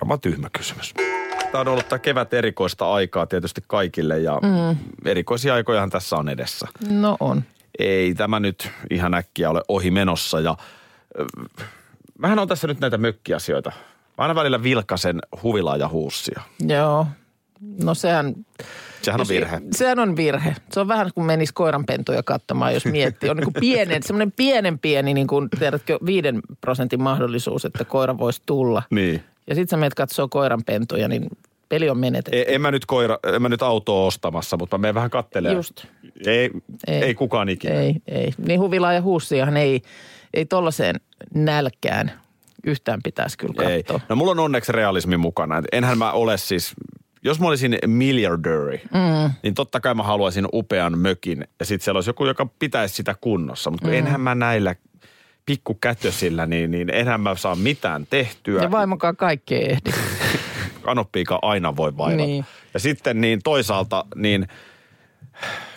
varmaan 0.00 0.20
tyhmä 0.20 0.48
kysymys. 0.52 0.94
Tämä 1.52 1.60
on 1.60 1.68
ollut 1.68 1.88
tämä 1.88 1.98
kevät 1.98 2.34
erikoista 2.34 2.92
aikaa 2.92 3.26
tietysti 3.26 3.60
kaikille 3.66 4.18
ja 4.18 4.40
mm. 4.42 4.76
erikoisia 5.04 5.54
aikojahan 5.54 5.90
tässä 5.90 6.16
on 6.16 6.28
edessä. 6.28 6.68
No 6.90 7.16
on. 7.20 7.42
Ei 7.78 8.14
tämä 8.14 8.40
nyt 8.40 8.70
ihan 8.90 9.14
äkkiä 9.14 9.50
ole 9.50 9.62
ohi 9.68 9.90
menossa 9.90 10.40
ja 10.40 10.56
vähän 12.22 12.38
on 12.38 12.48
tässä 12.48 12.66
nyt 12.66 12.80
näitä 12.80 12.98
mökkiasioita. 12.98 13.72
Mä 14.18 14.24
aina 14.24 14.34
välillä 14.34 14.62
vilkasen 14.62 15.18
huvilaa 15.42 15.76
ja 15.76 15.88
huussia. 15.88 16.42
Joo. 16.68 17.06
No 17.82 17.94
sehän... 17.94 18.34
Sehän 19.02 19.20
on 19.20 19.24
jos- 19.24 19.28
virhe. 19.28 19.60
Sehän 19.72 19.98
on 19.98 20.16
virhe. 20.16 20.56
Se 20.72 20.80
on 20.80 20.88
vähän 20.88 21.10
kuin 21.14 21.24
menisi 21.24 21.54
koiranpentuja 21.54 22.22
katsomaan, 22.22 22.74
jos 22.74 22.84
miettii. 22.86 23.30
On 23.30 23.36
niin 23.36 23.44
kuin 23.44 23.60
pienen, 23.60 24.02
semmoinen 24.06 24.32
pienen 24.32 24.78
pieni, 24.78 25.14
niin 25.14 25.26
kuin, 25.26 25.48
tiedätkö, 25.58 25.98
viiden 26.06 26.40
prosentin 26.60 27.02
mahdollisuus, 27.02 27.64
että 27.64 27.84
koira 27.84 28.18
voisi 28.18 28.42
tulla. 28.46 28.82
Niin. 28.90 29.24
Ja 29.46 29.54
sitten 29.54 29.68
sä 29.68 29.76
menet 29.76 29.94
katsoo 29.94 30.28
koiranpentuja, 30.28 31.08
niin 31.08 31.28
peli 31.68 31.90
on 31.90 31.98
menetetty. 31.98 32.38
E- 32.38 32.54
En 32.54 32.60
mä 32.60 32.70
nyt, 32.70 32.86
koira, 32.86 33.18
en 33.34 33.42
mä 33.42 33.48
nyt 33.48 33.62
autoa 33.62 34.06
ostamassa, 34.06 34.56
mutta 34.56 34.78
mä 34.78 34.82
menen 34.82 34.94
vähän 34.94 35.10
kattelemaan. 35.10 35.56
Just. 35.56 35.84
Ei, 36.26 36.38
ei. 36.38 36.50
Ei. 36.88 37.02
ei 37.02 37.14
kukaan 37.14 37.48
ikinä. 37.48 37.74
Ei, 37.74 37.96
ei. 38.08 38.32
Niin 38.38 38.60
huvilaa 38.60 38.92
ja 38.92 39.02
huussiahan 39.02 39.56
ei, 39.56 39.82
ei 40.34 40.44
tollaiseen 40.44 41.00
nälkään 41.34 42.12
yhtään 42.66 43.00
pitäisi 43.04 43.38
kyllä 43.38 43.70
Ei. 43.70 43.82
katsoa. 43.82 44.06
No 44.08 44.16
mulla 44.16 44.30
on 44.30 44.38
onneksi 44.38 44.72
realismi 44.72 45.16
mukana. 45.16 45.62
Enhän 45.72 45.98
mä 45.98 46.12
ole 46.12 46.36
siis, 46.38 46.74
jos 47.24 47.40
mä 47.40 47.46
olisin 47.46 47.78
miljardööri, 47.86 48.82
mm. 48.94 49.30
niin 49.42 49.54
totta 49.54 49.80
kai 49.80 49.94
mä 49.94 50.02
haluaisin 50.02 50.48
upean 50.52 50.98
mökin. 50.98 51.44
Ja 51.60 51.66
sitten 51.66 51.84
siellä 51.84 51.98
olisi 51.98 52.10
joku, 52.10 52.26
joka 52.26 52.46
pitäisi 52.58 52.94
sitä 52.94 53.14
kunnossa. 53.20 53.70
Mutta 53.70 53.88
mm. 53.88 53.94
enhän 53.94 54.20
mä 54.20 54.34
näillä 54.34 54.74
pikkukätösillä, 55.46 56.46
niin, 56.46 56.70
niin 56.70 56.90
enhän 56.94 57.20
mä 57.20 57.34
saa 57.34 57.56
mitään 57.56 58.06
tehtyä. 58.10 58.62
Ja 58.62 58.70
vaimokaan 58.70 59.16
kaikki 59.16 59.54
ei 59.54 59.72
ehdi. 59.72 59.90
Kanoppiika 60.82 61.38
aina 61.42 61.76
voi 61.76 61.96
vaivata. 61.96 62.26
Niin. 62.26 62.44
Ja 62.74 62.80
sitten 62.80 63.20
niin 63.20 63.40
toisaalta, 63.44 64.04
niin 64.14 64.48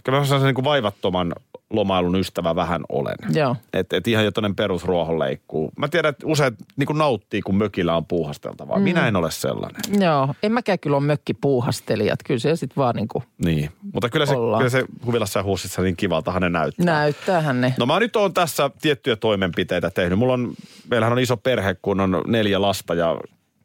kyllä 0.03 0.19
mä 0.19 0.25
sellaisen 0.25 0.47
niin 0.47 0.55
kuin 0.55 0.65
vaivattoman 0.65 1.35
lomailun 1.69 2.15
ystävä 2.15 2.55
vähän 2.55 2.81
olen. 2.89 3.15
Joo. 3.33 3.55
Että 3.73 3.97
et 3.97 4.07
ihan 4.07 4.25
jo 4.25 4.31
toinen 4.31 4.55
perusruohonleikkuu. 4.55 5.71
Mä 5.77 5.87
tiedän, 5.87 6.09
että 6.09 6.27
useat 6.27 6.53
niin 6.75 6.97
nauttii, 6.97 7.41
kun 7.41 7.55
mökillä 7.55 7.95
on 7.95 8.05
puuhasteltavaa. 8.05 8.77
Mm. 8.77 8.83
Minä 8.83 9.07
en 9.07 9.15
ole 9.15 9.31
sellainen. 9.31 9.81
Joo, 10.03 10.33
en 10.43 10.51
mäkään 10.51 10.79
kyllä 10.79 10.97
ole 10.97 11.05
mökkipuuhastelijat. 11.05 12.19
Kyllä 12.25 12.39
se 12.39 12.55
sitten 12.55 12.75
vaan 12.75 12.95
niin 12.95 13.07
kuin 13.07 13.23
Niin. 13.45 13.69
Mutta 13.93 14.09
kyllä 14.09 14.25
se, 14.25 14.35
Ollaan. 14.35 14.59
kyllä 14.59 14.69
se 14.69 14.85
huvilassa 15.05 15.39
ja 15.39 15.43
huussissa 15.43 15.81
niin 15.81 15.95
kivaltahan 15.95 16.41
ne 16.41 16.49
näyttää. 16.49 16.85
näyttäähän 16.85 17.61
ne. 17.61 17.73
No 17.77 17.85
mä 17.85 17.99
nyt 17.99 18.15
oon 18.15 18.33
tässä 18.33 18.71
tiettyjä 18.81 19.15
toimenpiteitä 19.15 19.89
tehnyt. 19.89 20.19
Mulla 20.19 20.33
on, 20.33 20.53
meillähän 20.89 21.13
on 21.13 21.19
iso 21.19 21.37
perhe, 21.37 21.75
kun 21.81 21.99
on 21.99 22.23
neljä 22.27 22.61
lasta 22.61 22.93
ja 22.93 23.17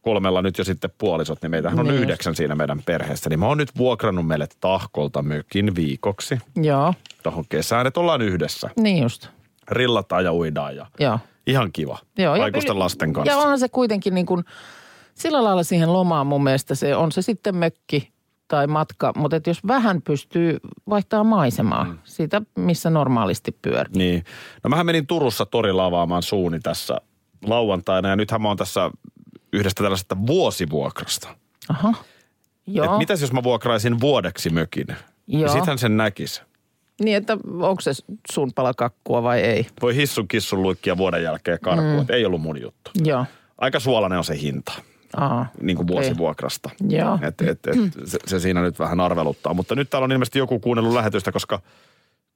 kolmella 0.05 0.43
nyt 0.43 0.59
jo 0.59 0.65
sitten 0.65 0.91
puolisot, 0.99 1.43
niin 1.43 1.51
meitähän 1.51 1.79
on 1.79 1.87
Niin. 1.87 1.99
yhdeksän 2.01 2.35
siinä 2.35 2.55
meidän 2.55 2.83
perheessä. 2.83 3.31
Niin 3.31 3.41
mä 3.41 3.47
oon 3.47 3.59
nyt 3.59 3.71
vuokrannut 3.79 4.27
meille 4.27 4.47
tahkolta 4.61 5.23
mökin 5.23 5.75
viikoksi 5.75 6.39
Joo, 6.57 6.95
tuohon 7.23 7.45
kesään, 7.49 7.87
että 7.87 8.01
ollaan 8.01 8.23
yhdessä. 8.23 8.71
niin 8.81 9.03
just. 9.03 9.29
Rillataan 9.71 10.25
ja 10.25 10.33
uidaan 10.33 10.77
ja 10.77 10.87
Joo. 11.01 11.19
ihan 11.47 11.73
kiva. 11.73 11.99
Joo, 12.19 12.37
ja 12.37 12.45
Aikuisten 12.45 12.73
yli- 12.73 12.79
lasten 12.79 13.13
kanssa. 13.13 13.33
Ja 13.33 13.39
onhan 13.39 13.59
se 13.59 13.69
kuitenkin 13.69 14.15
niin 14.15 14.27
kuin, 14.27 14.45
sillä 15.15 15.45
lailla 15.45 15.63
siihen 15.63 15.93
lomaan 15.93 16.27
mun 16.27 16.45
mielestä 16.45 16.75
se 16.75 16.97
on 16.97 17.13
se 17.13 17.23
sitten 17.23 17.57
mökki 17.57 18.11
tai 18.49 18.67
matka, 18.67 19.13
mutta 19.17 19.37
et 19.37 19.47
jos 19.47 19.67
vähän 19.67 20.03
pystyy 20.03 20.59
vaihtaa 20.91 21.25
maisemaa 21.25 21.85
mm. 21.85 21.99
siitä, 22.05 22.43
missä 22.59 22.91
normaalisti 22.91 23.57
pyörii. 23.63 23.93
Niin. 23.97 24.25
No 24.65 24.69
mähän 24.71 24.87
menin 24.87 25.07
Turussa 25.07 25.47
torilla 25.47 25.85
avaamaan 25.85 26.23
suuni 26.23 26.61
tässä 26.61 26.97
lauantaina 27.47 28.09
ja 28.09 28.17
nythän 28.17 28.43
mä 28.43 28.49
oon 28.49 28.57
tässä 28.57 28.91
yhdestä 29.55 29.83
tällaisesta 29.83 30.17
vuosivuokrasta. 30.27 31.29
Aha. 31.69 31.95
Joo. 32.67 32.93
Et 32.93 32.99
mitäs 32.99 33.21
jos 33.21 33.33
mä 33.33 33.43
vuokraisin 33.43 34.01
vuodeksi 34.01 34.51
mökin? 34.51 34.87
Joo. 35.27 35.43
Ja 35.43 35.49
sittenhän 35.49 35.79
sen 35.79 35.97
näkisi. 35.97 36.43
Niin, 37.03 37.17
että 37.17 37.39
onko 37.61 37.81
se 37.81 37.93
sun 38.33 38.53
pala 38.53 38.75
kakkua 38.75 39.23
vai 39.23 39.41
ei? 39.41 39.67
Voi 39.83 39.97
hissun 39.97 40.29
kissun 40.29 40.63
luikkia 40.63 40.97
vuoden 40.97 41.23
jälkeen 41.23 41.59
karkuun, 41.63 42.07
mm. 42.07 42.15
ei 42.15 42.25
ollut 42.25 42.41
mun 42.41 42.63
juttu. 42.63 42.91
Joo. 43.05 43.25
Aika 43.59 43.81
suolainen 43.81 44.19
on 44.19 44.25
se 44.25 44.41
hinta, 44.41 44.73
Aa. 45.17 45.47
niin 45.61 45.77
kuin 45.77 45.87
vuosivuokrasta. 45.87 46.71
Joo. 46.89 47.19
Et, 47.23 47.41
et, 47.41 47.67
et, 47.67 47.77
se, 48.05 48.19
se, 48.27 48.41
siinä 48.41 48.63
nyt 48.63 48.79
vähän 48.79 49.01
arveluttaa. 49.01 49.55
Mutta 49.55 49.75
nyt 49.75 49.91
täällä 49.91 50.05
on 50.05 50.13
ilmeisesti 50.13 50.39
joku 50.39 50.59
kuunnellut 50.59 50.95
lähetystä, 50.95 51.33
koska 51.33 51.61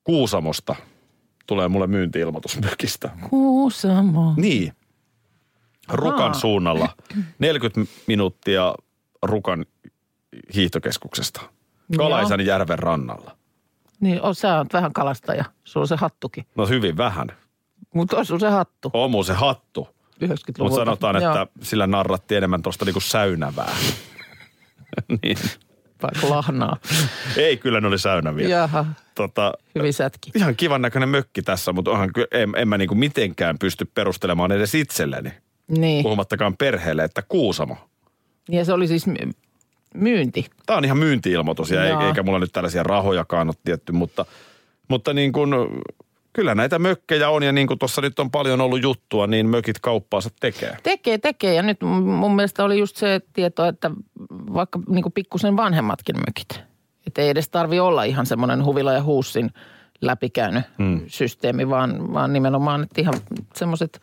Kuusamosta 0.05 0.77
tulee 1.47 1.69
mulle 1.69 1.87
myynti-ilmoitus 1.87 2.59
mökistä. 2.61 3.11
Kuusamo. 3.31 4.35
Niin. 4.37 4.73
Rukan 5.93 6.21
Ahaa. 6.21 6.35
suunnalla. 6.35 6.89
40 7.39 7.93
minuuttia 8.07 8.75
Rukan 9.23 9.67
hiihtokeskuksesta. 10.55 11.41
Kalaisen 11.97 12.47
järven 12.47 12.79
rannalla. 12.79 13.37
Niin, 14.01 14.23
on, 14.23 14.35
sä 14.35 14.59
oot 14.59 14.73
vähän 14.73 14.93
kalastaja. 14.93 15.45
Sulla 15.65 15.85
on 15.85 15.89
se 15.89 15.97
hattukin. 15.97 16.47
No 16.57 16.67
hyvin 16.67 16.97
vähän. 16.97 17.27
Mutta 17.95 18.17
on 18.17 18.27
sulla 18.27 18.41
se 18.41 18.49
hattu 18.49 18.91
On 18.93 19.11
mun 19.11 19.25
se 19.25 19.33
hattu. 19.33 19.89
90-luvulta. 20.25 20.63
Mutta 20.63 20.77
sanotaan, 20.77 21.23
Joo. 21.23 21.33
että 21.43 21.47
sillä 21.63 21.87
narratti 21.87 22.37
enemmän 22.37 22.63
tuosta 22.63 22.85
niinku 22.85 23.01
säynävää. 23.01 23.77
niin. 25.23 25.37
Vaikka 26.03 26.31
lahnaa. 26.31 26.77
Ei, 27.37 27.57
kyllä 27.57 27.81
ne 27.81 27.87
oli 27.89 27.99
säynäviä. 27.99 28.49
Jaha, 28.49 28.85
Tota, 29.15 29.53
hyvin 29.75 29.93
sätki. 29.95 30.31
ihan 30.35 30.57
kivan 30.57 30.83
näköinen 30.83 31.09
mökki 31.09 31.43
tässä, 31.43 31.73
mutta 31.73 31.91
onhan, 31.91 32.11
en, 32.33 32.53
en 32.57 32.69
mä 32.69 32.79
niinku 32.79 32.95
mitenkään 32.95 33.59
pysty 33.59 33.85
perustelemaan 33.95 34.53
edes 34.53 34.75
itselleni. 34.75 35.33
Niin. 35.69 36.03
Puhumattakaan 36.03 36.57
perheelle, 36.57 37.05
että 37.05 37.23
Kuusamo. 37.29 37.77
Ja 38.49 38.65
se 38.65 38.73
oli 38.73 38.89
siis 38.89 39.07
my- 39.07 39.33
myynti. 39.95 40.47
Tämä 40.67 40.77
on 40.77 40.85
ihan 40.85 40.99
myynti-ilmoitus 40.99 41.71
ja 41.71 41.85
Joo. 41.85 42.01
ei- 42.01 42.07
eikä 42.07 42.23
mulla 42.23 42.39
nyt 42.39 42.53
tällaisia 42.53 42.83
rahojakaan 42.83 43.49
ole 43.49 43.55
tietty, 43.65 43.93
mutta, 43.93 44.25
mutta 44.89 45.15
niin 45.15 45.33
kuin, 45.33 45.51
kyllä 46.33 46.55
näitä 46.55 46.79
mökkejä 46.79 47.31
on 47.31 47.43
ja 47.43 47.53
niin 47.53 47.67
kuin 47.67 47.79
tuossa 47.79 48.01
nyt 48.01 48.19
on 48.19 48.31
paljon 48.31 48.61
ollut 48.61 48.83
juttua, 48.83 49.27
niin 49.27 49.49
mökit 49.49 49.79
kauppaansa 49.81 50.31
tekee. 50.41 50.77
Tekee, 50.83 51.19
tekee. 51.19 51.55
Ja 51.55 51.63
nyt 51.63 51.83
mun 51.83 52.37
mielestä 52.37 52.65
oli 52.65 52.79
just 52.79 52.97
se 52.97 53.21
tieto, 53.33 53.67
että 53.67 53.91
vaikka 54.31 54.81
niin 54.89 55.13
pikkusen 55.15 55.57
vanhemmatkin 55.57 56.17
mökit. 56.17 56.69
Että 57.07 57.23
ei 57.23 57.29
edes 57.29 57.49
tarvi 57.49 57.81
olla 57.81 58.05
ihan 58.05 58.27
semmoinen 58.27 58.65
huvila 58.65 58.93
ja 58.93 59.03
huussin 59.03 59.51
läpikäynyt 60.01 60.65
hmm. 60.79 61.01
systeemi, 61.07 61.69
vaan, 61.69 62.13
vaan 62.13 62.33
nimenomaan, 62.33 62.83
että 62.83 63.01
ihan 63.01 63.15
semmoiset 63.55 64.01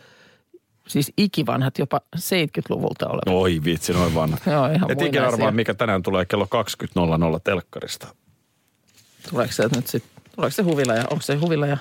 siis 0.88 1.13
ikivanhat, 1.18 1.80
jopa 1.80 2.01
70-luvulta 2.18 3.08
olevat. 3.08 3.42
Oi 3.42 3.62
vitsi, 3.63 3.94
noin 3.94 4.15
vanha. 4.15 4.38
Joo, 4.46 4.68
ihan 4.68 4.92
Et 4.92 5.01
ikinä 5.01 5.27
arvaa, 5.27 5.51
mikä 5.51 5.74
tänään 5.74 6.04
tulee 6.04 6.25
kello 6.25 6.48
20.00 7.36 7.39
telkkarista. 7.44 8.08
Tuleeko 9.30 9.54
se 9.54 9.63
nyt 9.75 9.88
sitten, 9.88 10.24
tuleeko 10.36 10.54
se 10.54 10.63
huvila 10.63 10.94
ja, 10.94 11.04
onko 11.12 11.22
se 11.22 11.36
huvila 11.36 11.68
ja, 11.68 11.77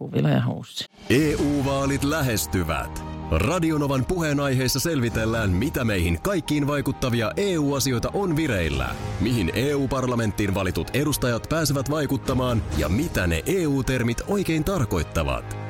huvila 0.00 0.28
ja 0.28 0.44
huussi? 0.46 0.84
EU-vaalit 1.10 2.04
lähestyvät. 2.04 3.04
Radionovan 3.30 4.04
puheenaiheessa 4.04 4.80
selvitellään, 4.80 5.50
mitä 5.50 5.84
meihin 5.84 6.20
kaikkiin 6.22 6.66
vaikuttavia 6.66 7.32
EU-asioita 7.36 8.10
on 8.14 8.36
vireillä, 8.36 8.94
mihin 9.20 9.50
EU-parlamenttiin 9.54 10.54
valitut 10.54 10.90
edustajat 10.94 11.46
pääsevät 11.48 11.90
vaikuttamaan 11.90 12.62
ja 12.78 12.88
mitä 12.88 13.26
ne 13.26 13.42
EU-termit 13.46 14.22
oikein 14.26 14.64
tarkoittavat. 14.64 15.69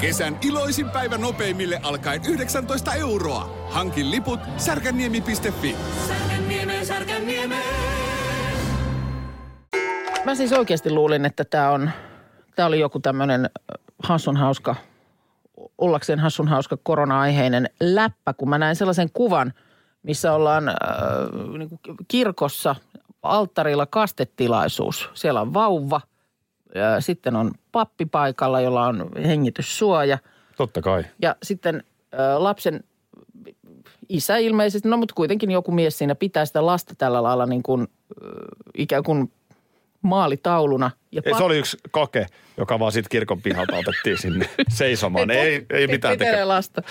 Kesän 0.00 0.38
iloisin 0.42 0.90
päivä 0.90 1.18
nopeimille 1.18 1.80
alkaen 1.82 2.20
19 2.28 2.94
euroa. 2.94 3.66
Hankin 3.70 4.10
liput 4.10 4.40
särkänniemi.fi. 4.56 5.76
Mä 10.24 10.34
siis 10.34 10.52
oikeasti 10.52 10.90
luulin, 10.90 11.24
että 11.24 11.44
tämä 11.44 11.70
on, 11.70 11.90
tämä 12.56 12.66
oli 12.66 12.80
joku 12.80 13.00
tämmöinen 13.00 13.50
hassun 14.02 14.36
hauska, 14.36 14.76
ollakseen 15.78 16.18
hassun 16.18 16.48
hauska 16.48 16.76
korona-aiheinen 16.82 17.70
läppä, 17.80 18.32
kun 18.32 18.48
mä 18.48 18.58
näin 18.58 18.76
sellaisen 18.76 19.10
kuvan, 19.12 19.52
missä 20.02 20.32
ollaan 20.32 20.68
äh, 20.68 20.74
niin 21.58 21.68
kuin 21.68 21.96
kirkossa 22.08 22.76
alttarilla 23.22 23.86
kastetilaisuus. 23.86 25.10
Siellä 25.14 25.40
on 25.40 25.54
vauva, 25.54 26.00
sitten 27.00 27.36
on 27.36 27.50
pappi 27.72 28.06
paikalla, 28.06 28.60
jolla 28.60 28.86
on 28.86 29.10
hengityssuoja. 29.26 30.18
Totta 30.56 30.82
kai. 30.82 31.04
Ja 31.22 31.36
sitten 31.42 31.84
lapsen 32.38 32.84
isä 34.08 34.36
ilmeisesti, 34.36 34.88
no 34.88 34.96
mutta 34.96 35.14
kuitenkin 35.14 35.50
joku 35.50 35.72
mies 35.72 35.98
siinä 35.98 36.14
pitää 36.14 36.46
sitä 36.46 36.66
lasta 36.66 36.94
tällä 36.94 37.22
lailla 37.22 37.46
niin 37.46 37.62
kuin, 37.62 37.88
ikään 38.74 39.02
kuin 39.02 39.32
maalitauluna. 40.02 40.90
Ja 41.12 41.22
Ei, 41.24 41.34
se 41.34 41.42
oli 41.42 41.58
yksi 41.58 41.76
kake, 41.90 42.26
joka 42.56 42.78
vaan 42.78 42.92
siitä 42.92 43.08
kirkon 43.08 43.42
pihalta 43.42 43.76
otettiin 43.76 44.18
sinne 44.18 44.48
seisomaan. 44.68 45.30
ei, 45.30 45.66
ei, 45.70 45.86
mitään 45.86 46.12
pitää 46.12 46.16
tekemään. 46.16 46.48
lasta. 46.48 46.82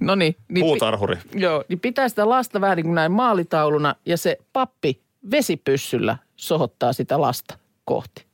No 0.00 0.14
niin. 0.14 0.36
niin 0.48 0.64
Puutarhuri. 0.64 1.16
Joo, 1.34 1.64
niin 1.68 1.80
pitää 1.80 2.08
sitä 2.08 2.28
lasta 2.28 2.60
vähän 2.60 2.76
niin 2.76 2.84
kuin 2.86 2.94
näin 2.94 3.12
maalitauluna 3.12 3.94
ja 4.06 4.16
se 4.16 4.38
pappi 4.52 5.00
vesipyssyllä 5.30 6.16
sohottaa 6.36 6.92
sitä 6.92 7.20
lasta 7.20 7.58
kohti. 7.84 8.27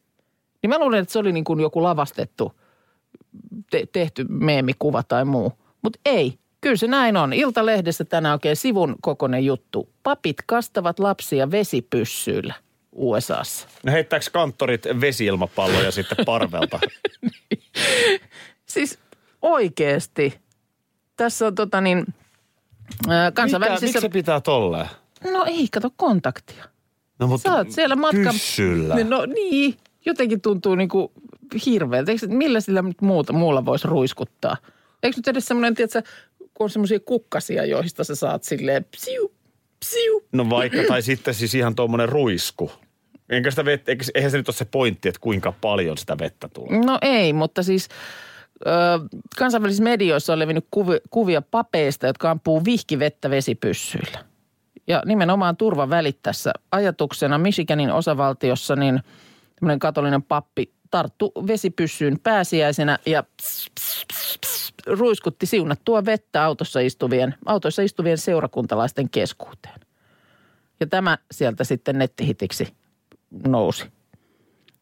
Niin 0.65 0.71
mä 0.71 0.79
luulen, 0.79 1.01
että 1.01 1.13
se 1.13 1.19
oli 1.19 1.33
niin 1.33 1.45
kuin 1.45 1.61
joku 1.61 1.83
lavastettu, 1.83 2.53
te- 3.71 3.87
tehty 3.93 4.25
meemikuva 4.29 5.03
tai 5.03 5.25
muu. 5.25 5.53
Mutta 5.83 5.99
ei, 6.05 6.39
kyllä 6.61 6.77
se 6.77 6.87
näin 6.87 7.17
on. 7.17 7.33
Iltalehdessä 7.33 8.05
tänään 8.05 8.33
oikein 8.33 8.57
sivun 8.57 8.97
kokoinen 9.03 9.45
juttu. 9.45 9.89
Papit 10.03 10.37
kastavat 10.47 10.99
lapsia 10.99 11.51
vesipyssyillä 11.51 12.55
USAssa. 12.93 13.69
Ne 13.83 13.93
heittääkö 13.93 14.27
kanttorit 14.33 14.85
vesiilmapalloja 15.01 15.91
sitten 15.91 16.25
parvelta? 16.25 16.81
Siis 18.67 18.99
oikeasti. 19.43 20.41
Tässä 21.17 21.47
on 21.47 21.55
tota 21.55 21.81
niin, 21.81 21.99
ää, 23.09 23.31
Mitä, 23.31 23.33
kansainvälisissä... 23.35 23.87
miksi 23.87 24.01
se 24.01 24.09
pitää 24.09 24.41
tolleen? 24.41 24.89
No 25.33 25.45
ei, 25.45 25.69
kato 25.73 25.91
kontaktia. 25.97 26.65
No, 27.19 27.27
mutta 27.27 27.51
Sä 27.51 27.57
oot 27.57 27.71
siellä 27.71 27.97
matkan... 27.97 28.33
Pyssyllä. 28.33 29.05
No 29.05 29.27
niin, 29.27 29.77
jotenkin 30.07 30.41
tuntuu 30.41 30.75
niinku 30.75 31.13
hirveältä. 31.67 32.13
Eikö, 32.13 32.27
millä 32.29 32.61
sillä 32.61 32.83
nyt 32.83 33.03
muuta, 33.03 33.33
muulla 33.33 33.65
voisi 33.65 33.89
ruiskuttaa? 33.89 34.57
Eikö 35.03 35.17
nyt 35.17 35.29
edes 35.29 35.47
semmoinen, 35.47 35.75
tiedätkö, 35.75 36.03
kun 36.39 36.65
on 36.65 36.71
semmoisia 36.71 37.01
kukkasia, 37.01 37.65
joista 37.65 38.05
sä 38.05 38.15
saat 38.15 38.43
silleen 38.43 38.85
psiu, 38.85 39.35
psiu. 39.81 40.25
No 40.33 40.51
vaikka, 40.51 40.79
tai 40.89 41.03
sitten 41.03 41.35
siis 41.35 41.55
ihan 41.55 41.75
tuommoinen 41.75 42.09
ruisku. 42.09 42.73
Enkä 43.31 43.51
sitä 43.51 43.65
vettä, 43.65 43.93
eihän 44.15 44.31
se 44.31 44.37
nyt 44.37 44.49
ole 44.49 44.55
se 44.55 44.65
pointti, 44.65 45.09
että 45.09 45.21
kuinka 45.21 45.53
paljon 45.61 45.99
sitä 45.99 46.19
vettä 46.19 46.49
tulee. 46.49 46.79
No 46.79 46.99
ei, 47.03 47.33
mutta 47.33 47.63
siis 47.63 47.89
ö, 48.67 48.71
kansainvälisissä 49.39 49.85
medioissa 49.85 50.33
on 50.33 50.39
levinnyt 50.39 50.67
kuvi, 50.71 50.97
kuvia 51.11 51.43
papeista, 51.43 52.07
jotka 52.07 52.31
ampuu 52.31 52.65
vihkivettä 52.65 53.31
vesipyssyillä. 53.31 54.25
Ja 54.87 55.03
nimenomaan 55.07 55.57
turva 55.57 55.91
välittäessä 55.91 56.53
ajatuksena 56.73 57.39
Michiganin 57.39 57.93
osavaltiossa 57.93 58.77
niin 58.77 59.01
tämmöinen 59.65 59.79
katolinen 59.79 60.23
pappi 60.23 60.73
tarttu 60.91 61.33
vesipyssyyn 61.47 62.21
pääsiäisenä 62.23 62.99
ja 63.07 63.23
pss, 63.23 63.71
pss, 63.81 64.07
pss, 64.13 64.39
pss, 64.41 64.75
ruiskutti 64.87 65.47
siunattua 65.47 66.05
vettä 66.05 66.45
autossa 66.45 66.81
istuvien, 66.81 67.35
autoissa 67.47 67.83
istuvien 67.83 68.19
seurakuntalaisten 68.19 69.11
keskuuteen. 69.11 69.81
Ja 70.81 70.87
tämä 70.87 71.19
sieltä 71.31 71.65
sitten 71.65 71.99
nettihitiksi 71.99 72.69
nousi. 73.47 73.85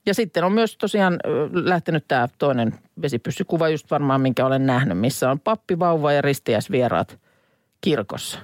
Ja 0.06 0.14
sitten 0.14 0.44
on 0.44 0.52
myös 0.52 0.76
tosiaan 0.76 1.18
lähtenyt 1.52 2.04
tämä 2.08 2.28
toinen 2.38 2.74
vesipyssykuva, 3.02 3.68
just 3.68 3.90
varmaan 3.90 4.20
minkä 4.20 4.46
olen 4.46 4.66
nähnyt, 4.66 4.98
missä 4.98 5.30
on 5.30 5.40
pappi, 5.40 5.78
vauva 5.78 6.12
ja 6.12 6.22
ristiäisvieraat 6.22 7.18
kirkossa. 7.80 8.38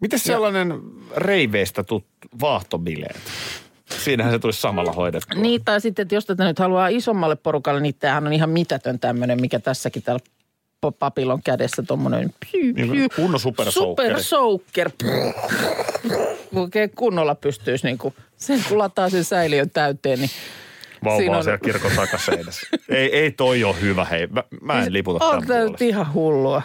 Miten 0.00 0.18
sellainen 0.18 0.80
reiveistä 1.16 1.84
tut 1.84 2.06
vaahtobileet? 2.40 3.20
Siinähän 3.90 4.32
se 4.32 4.38
tulisi 4.38 4.60
samalla 4.60 4.92
hoidettua. 4.92 5.40
Niin, 5.40 5.64
tai 5.64 5.80
sitten, 5.80 6.02
että 6.02 6.14
jos 6.14 6.26
tätä 6.26 6.44
nyt 6.44 6.58
haluaa 6.58 6.88
isommalle 6.88 7.36
porukalle, 7.36 7.80
niin 7.80 7.94
tämähän 7.94 8.26
on 8.26 8.32
ihan 8.32 8.50
mitätön 8.50 8.98
tämmöinen, 8.98 9.40
mikä 9.40 9.58
tässäkin 9.58 10.02
täällä 10.02 10.20
pa- 10.86 10.92
papilon 10.98 11.42
kädessä 11.42 11.82
tuommoinen 11.82 12.34
Niin, 12.74 13.08
kunnon 13.16 13.40
supersoukkeri. 13.40 14.08
Supersoaker. 14.22 14.90
Oikein 16.54 16.90
kunnolla 16.90 17.34
pystyisi 17.34 17.86
niin 17.86 17.98
kuin, 17.98 18.14
sen 18.36 18.60
kun 18.68 18.78
lataa 18.78 19.10
sen 19.10 19.24
säiliön 19.24 19.70
täyteen, 19.70 20.18
niin 20.20 20.30
Vauva 21.04 21.18
Siinä 21.18 21.32
on 21.32 21.38
on- 21.38 21.44
siellä 21.44 21.58
kirkon 21.58 21.90
takaseinässä. 21.96 22.66
ei, 22.88 23.16
ei 23.16 23.30
toi 23.30 23.64
ole 23.64 23.80
hyvä, 23.80 24.04
hei. 24.04 24.26
Mä, 24.26 24.42
mä 24.62 24.82
en 24.82 24.92
liputa 24.92 25.24
on 25.24 25.30
tämän 25.30 25.46
tämä 25.48 25.58
nyt 25.58 25.66
puolesta. 25.66 25.84
ihan 25.84 26.12
hullua. 26.14 26.62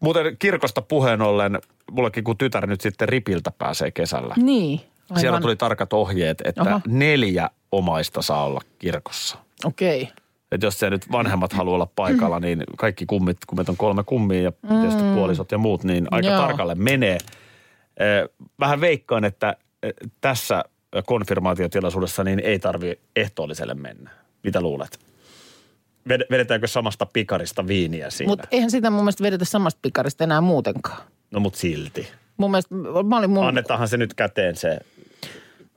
Muuten 0.00 0.36
kirkosta 0.38 0.82
puheen 0.82 1.22
ollen, 1.22 1.58
mullekin 1.92 2.24
kun 2.24 2.38
tytär 2.38 2.66
nyt 2.66 2.80
sitten 2.80 3.08
ripiltä 3.08 3.50
pääsee 3.58 3.90
kesällä. 3.90 4.34
Niin. 4.36 4.80
Aivan. 5.10 5.20
Siellä 5.20 5.40
tuli 5.40 5.56
tarkat 5.56 5.92
ohjeet, 5.92 6.42
että 6.44 6.62
Aha. 6.62 6.80
neljä 6.88 7.50
omaista 7.72 8.22
saa 8.22 8.44
olla 8.44 8.60
kirkossa. 8.78 9.38
Okei. 9.64 10.02
Okay. 10.02 10.58
Jos 10.62 10.78
se 10.78 10.90
nyt 10.90 11.12
vanhemmat 11.12 11.52
haluaa 11.52 11.74
olla 11.74 11.88
paikalla, 11.96 12.40
niin 12.40 12.64
kaikki 12.76 13.06
kummit, 13.06 13.36
kun 13.46 13.58
meitä 13.58 13.72
on 13.72 13.76
kolme 13.76 14.04
kummia 14.04 14.42
ja 14.42 14.52
tietysti 14.68 15.02
puolisot 15.14 15.52
ja 15.52 15.58
muut, 15.58 15.84
niin 15.84 16.06
aika 16.10 16.28
Joo. 16.28 16.38
tarkalle 16.38 16.74
menee. 16.74 17.18
Eh, 17.96 18.28
Vähän 18.60 18.80
veikkaan, 18.80 19.24
että 19.24 19.56
eh, 19.82 19.92
tässä 20.20 20.64
konfirmaatiotilaisuudessa 21.06 22.24
niin 22.24 22.40
ei 22.40 22.58
tarvi 22.58 23.00
ehtoolliselle 23.16 23.74
mennä. 23.74 24.10
Mitä 24.42 24.60
luulet? 24.60 24.98
Ved- 26.08 26.26
Vedetäänkö 26.30 26.66
samasta 26.66 27.06
pikarista 27.06 27.66
viiniä 27.66 28.10
siinä? 28.10 28.30
Mutta 28.30 28.48
eihän 28.50 28.70
sitä 28.70 28.90
mun 28.90 29.00
mielestä 29.00 29.24
vedetä 29.24 29.44
samasta 29.44 29.78
pikarista 29.82 30.24
enää 30.24 30.40
muutenkaan. 30.40 31.02
No 31.30 31.40
mut 31.40 31.54
silti. 31.54 32.08
Mun 32.36 32.50
mielestä, 32.50 32.74
mä 33.08 33.18
olin 33.18 33.30
mun, 33.30 33.46
Annetaanhan 33.46 33.88
se 33.88 33.96
nyt 33.96 34.14
käteen 34.14 34.56
se. 34.56 34.78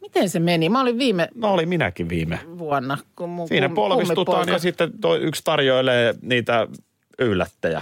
Miten 0.02 0.30
se 0.30 0.40
meni? 0.40 0.70
Mä 0.70 0.82
olin 0.82 0.98
viime 0.98 1.28
No 1.36 1.54
oli 1.54 1.66
minäkin 1.66 2.10
viime. 2.10 2.40
vuonna, 2.58 2.98
kun 3.16 3.30
mun 3.30 3.48
Siinä 3.48 3.68
kum- 3.68 3.74
polvistutaan 3.76 4.48
ja 4.50 4.60
sitten 4.60 4.92
toi 5.02 5.20
yksi 5.20 5.42
tarjoilee 5.44 6.16
niitä 6.22 6.68
yllättäjä. 7.20 7.82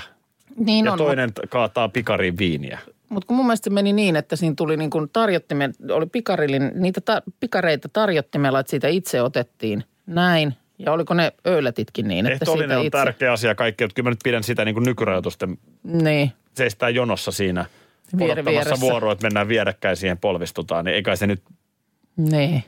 Niin 0.56 0.86
ja 0.86 0.92
on, 0.92 0.98
toinen 0.98 1.34
t- 1.34 1.40
kaataa 1.50 1.90
pikariin 1.90 2.38
viiniä. 2.38 2.80
Mutta 3.10 3.28
kun 3.28 3.38
mun 3.38 3.46
mielestä 3.46 3.64
se 3.64 3.74
meni 3.74 3.94
niin, 3.94 4.16
että 4.16 4.36
siinä 4.36 4.54
tuli 4.58 4.78
niin 4.78 4.90
kuin 4.90 5.10
tarjottimen, 5.14 5.74
oli 5.92 6.06
pikarillin, 6.06 6.72
niitä 6.76 7.02
ta, 7.02 7.22
pikareita 7.40 7.90
tarjottimella, 7.94 8.60
että 8.60 8.70
siitä 8.70 8.88
itse 8.88 9.22
otettiin 9.22 9.84
näin. 10.06 10.54
Ja 10.80 10.92
oliko 10.92 11.14
ne 11.14 11.34
öölätitkin 11.48 12.08
niin, 12.08 12.26
että 12.26 12.46
siitä 12.46 12.80
on 12.80 12.86
itse. 12.86 12.98
tärkeä 12.98 13.32
asia 13.32 13.56
kaikki, 13.56 13.84
että 13.84 13.96
kyllä 13.96 14.08
mä 14.08 14.12
nyt 14.12 14.20
pidän 14.24 14.44
sitä 14.44 14.66
niin 14.66 14.76
kuin 14.76 14.84
nykyrajoitusten 14.86 15.58
Niin, 15.84 16.32
seistää 16.54 16.90
jonossa 16.90 17.32
siinä 17.32 17.66
odottamassa 18.16 18.52
vieressä. 18.52 18.80
vuoroa, 18.80 19.12
että 19.14 19.26
mennään 19.26 19.48
vierekkäin 19.48 19.98
siihen 19.98 20.18
polvistutaan, 20.18 20.86
niin 20.86 20.96
eikä 20.96 21.16
se 21.16 21.28
nyt, 21.28 21.42
niin. 22.18 22.64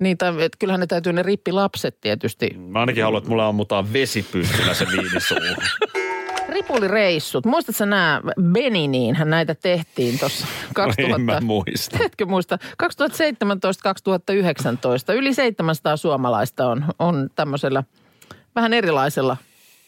Niin, 0.00 0.18
tai, 0.18 0.42
et 0.42 0.56
kyllähän 0.58 0.80
ne 0.80 0.86
täytyy 0.86 1.12
ne 1.12 1.22
rippilapset 1.22 2.00
tietysti. 2.00 2.50
mä 2.58 2.80
ainakin 2.80 3.04
haluan, 3.04 3.18
että 3.18 3.30
mulla 3.30 3.48
ammutaan 3.48 3.92
vesipyssyllä 3.92 4.74
se 4.74 4.86
viini 4.86 5.20
suuhun. 5.20 5.56
Ripulireissut. 6.54 7.46
Muistatko 7.46 7.84
nämä 7.84 8.20
Beniniin? 8.42 9.14
Hän 9.14 9.30
näitä 9.30 9.54
tehtiin 9.54 10.18
tuossa 10.18 10.46
2000. 10.74 11.14
En 11.16 11.22
mä 11.22 11.40
muista. 11.40 11.98
Etkö 12.04 12.26
muista? 12.26 12.58
2017-2019 15.12 15.14
yli 15.14 15.34
700 15.34 15.96
suomalaista 15.96 16.68
on, 16.68 16.84
on 16.98 17.30
tämmöisellä 17.34 17.84
vähän 18.54 18.74
erilaisella 18.74 19.36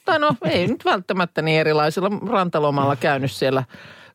Tai 0.04 0.18
no 0.18 0.30
ei 0.44 0.66
nyt 0.66 0.84
välttämättä 0.84 1.42
niin 1.42 1.60
erilaisilla 1.60 2.10
rantalomalla 2.30 2.96
käynyt 2.96 3.32
siellä 3.32 3.64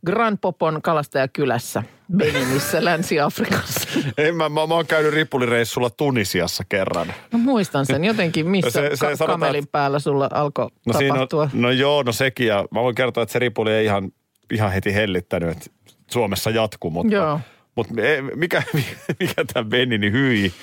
Grand 0.06 0.38
Popon 0.42 0.82
kalastajakylässä 0.82 1.84
Beninissä, 2.18 2.84
Länsi-Afrikassa. 2.86 3.90
En 4.18 4.36
mä, 4.36 4.50
mä, 4.50 4.68
mä 4.68 4.74
oon 4.74 4.86
käynyt 4.88 5.14
ripulireissulla 5.14 5.90
Tunisiassa 5.90 6.64
kerran. 6.70 7.14
No 7.32 7.40
muistan 7.40 7.86
sen 7.86 8.04
jotenkin, 8.04 8.48
missä 8.50 8.72
Se- 8.72 8.82
se, 8.82 8.90
ka- 8.90 8.96
sanotaan, 8.98 9.30
kamelin 9.30 9.68
päällä 9.68 10.00
sulla 10.00 10.30
alkoi 10.34 10.68
No, 10.86 10.94
tapahtua. 10.94 11.44
on, 11.44 11.50
no 11.54 11.72
joo, 11.72 12.04
no 12.04 12.12
sekin. 12.12 12.48
Ja 12.48 12.66
mä 12.72 12.82
voin 12.82 12.96
kertoa, 12.96 13.24
että 13.24 13.34
se 13.34 13.40
ripuli 13.40 13.72
ei 13.72 13.86
ihan, 13.86 14.12
ihan 14.52 14.72
heti 14.72 14.94
hellittänyt, 14.94 15.50
että 15.50 15.66
Suomessa 16.12 16.50
jatkuu. 16.50 16.92
Mutta, 16.92 17.14
Joo. 17.14 17.40
mutta 17.76 17.94
e- 18.02 18.22
mikä, 18.22 18.64
mikä 19.20 19.46
tämä 19.54 19.70
Benini 19.70 20.12
hyi? 20.12 20.54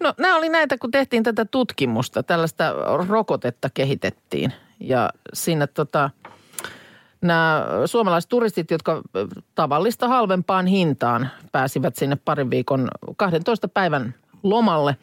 No 0.00 0.14
nämä 0.18 0.36
oli 0.36 0.48
näitä, 0.48 0.78
kun 0.78 0.90
tehtiin 0.90 1.22
tätä 1.22 1.44
tutkimusta, 1.44 2.22
tällaista 2.22 2.74
rokotetta 3.08 3.68
kehitettiin. 3.74 4.52
Ja 4.80 5.10
siinä 5.34 5.66
tota, 5.66 6.10
nämä 7.22 7.66
suomalaiset 7.86 8.28
turistit, 8.28 8.70
jotka 8.70 9.02
tavallista 9.54 10.08
halvempaan 10.08 10.66
hintaan 10.66 11.30
pääsivät 11.52 11.96
sinne 11.96 12.16
parin 12.16 12.50
viikon 12.50 12.88
12 13.16 13.68
päivän 13.68 14.14
lomalle 14.42 14.96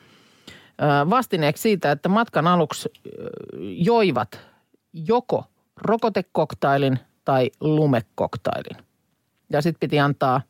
vastineeksi 1.10 1.62
siitä, 1.62 1.92
että 1.92 2.10
matkan 2.10 2.48
aluksi 2.48 2.90
joivat 3.60 4.40
joko 4.94 5.44
rokotekoktailin 5.78 7.00
tai 7.26 7.52
lumekoktailin. 7.60 8.86
Ja 9.50 9.62
sitten 9.62 9.80
piti 9.80 10.00
antaa 10.00 10.42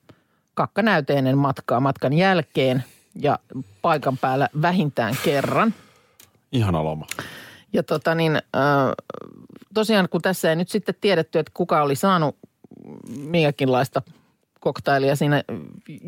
kakkanäyteinen 0.54 1.38
matkaa 1.38 1.80
matkan 1.80 2.14
jälkeen 2.14 2.84
ja 3.16 3.40
paikan 3.82 4.18
päällä 4.18 4.50
vähintään 4.62 5.16
kerran. 5.26 5.74
Ihana 6.52 6.84
loma. 6.84 7.06
Ja 7.74 7.84
tota 7.84 8.16
niin, 8.16 8.36
äh, 8.36 8.42
tosiaan 9.74 10.10
kun 10.10 10.22
tässä 10.22 10.50
ei 10.50 10.56
nyt 10.56 10.70
sitten 10.70 10.96
tiedetty, 11.02 11.40
että 11.40 11.52
kuka 11.54 11.82
oli 11.82 11.96
saanut 11.96 12.38
minkäkinlaista 13.10 14.02
koktailia 14.60 15.16
siinä 15.16 15.44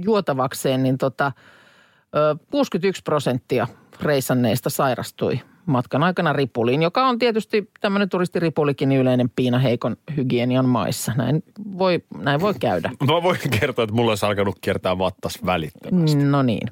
juotavakseen, 0.06 0.84
niin 0.84 0.98
tota, 0.98 1.26
äh, 1.26 2.40
61 2.52 3.04
prosenttia 3.04 3.68
reisanneista 4.02 4.70
sairastui 4.70 5.40
matkan 5.66 6.04
aikana 6.04 6.34
ripuliin, 6.34 6.82
joka 6.82 7.08
on 7.08 7.20
tietysti 7.20 7.72
tämmöinen 7.82 8.10
turistiripulikin 8.10 8.90
niin 8.90 9.02
yleinen 9.02 9.30
piina 9.30 9.60
heikon 9.60 9.98
hygienian 10.18 10.66
maissa. 10.66 11.14
Näin 11.18 11.44
voi, 11.78 12.04
näin 12.18 12.42
voi 12.42 12.54
käydä. 12.60 12.92
Mä 13.08 13.24
voin 13.24 13.38
kertoa, 13.60 13.84
että 13.84 13.96
mulla 13.96 14.12
olisi 14.12 14.26
alkanut 14.26 14.58
kiertää 14.62 14.98
vattas 14.98 15.40
välittömästi. 15.46 16.24
No 16.24 16.42
niin. 16.42 16.68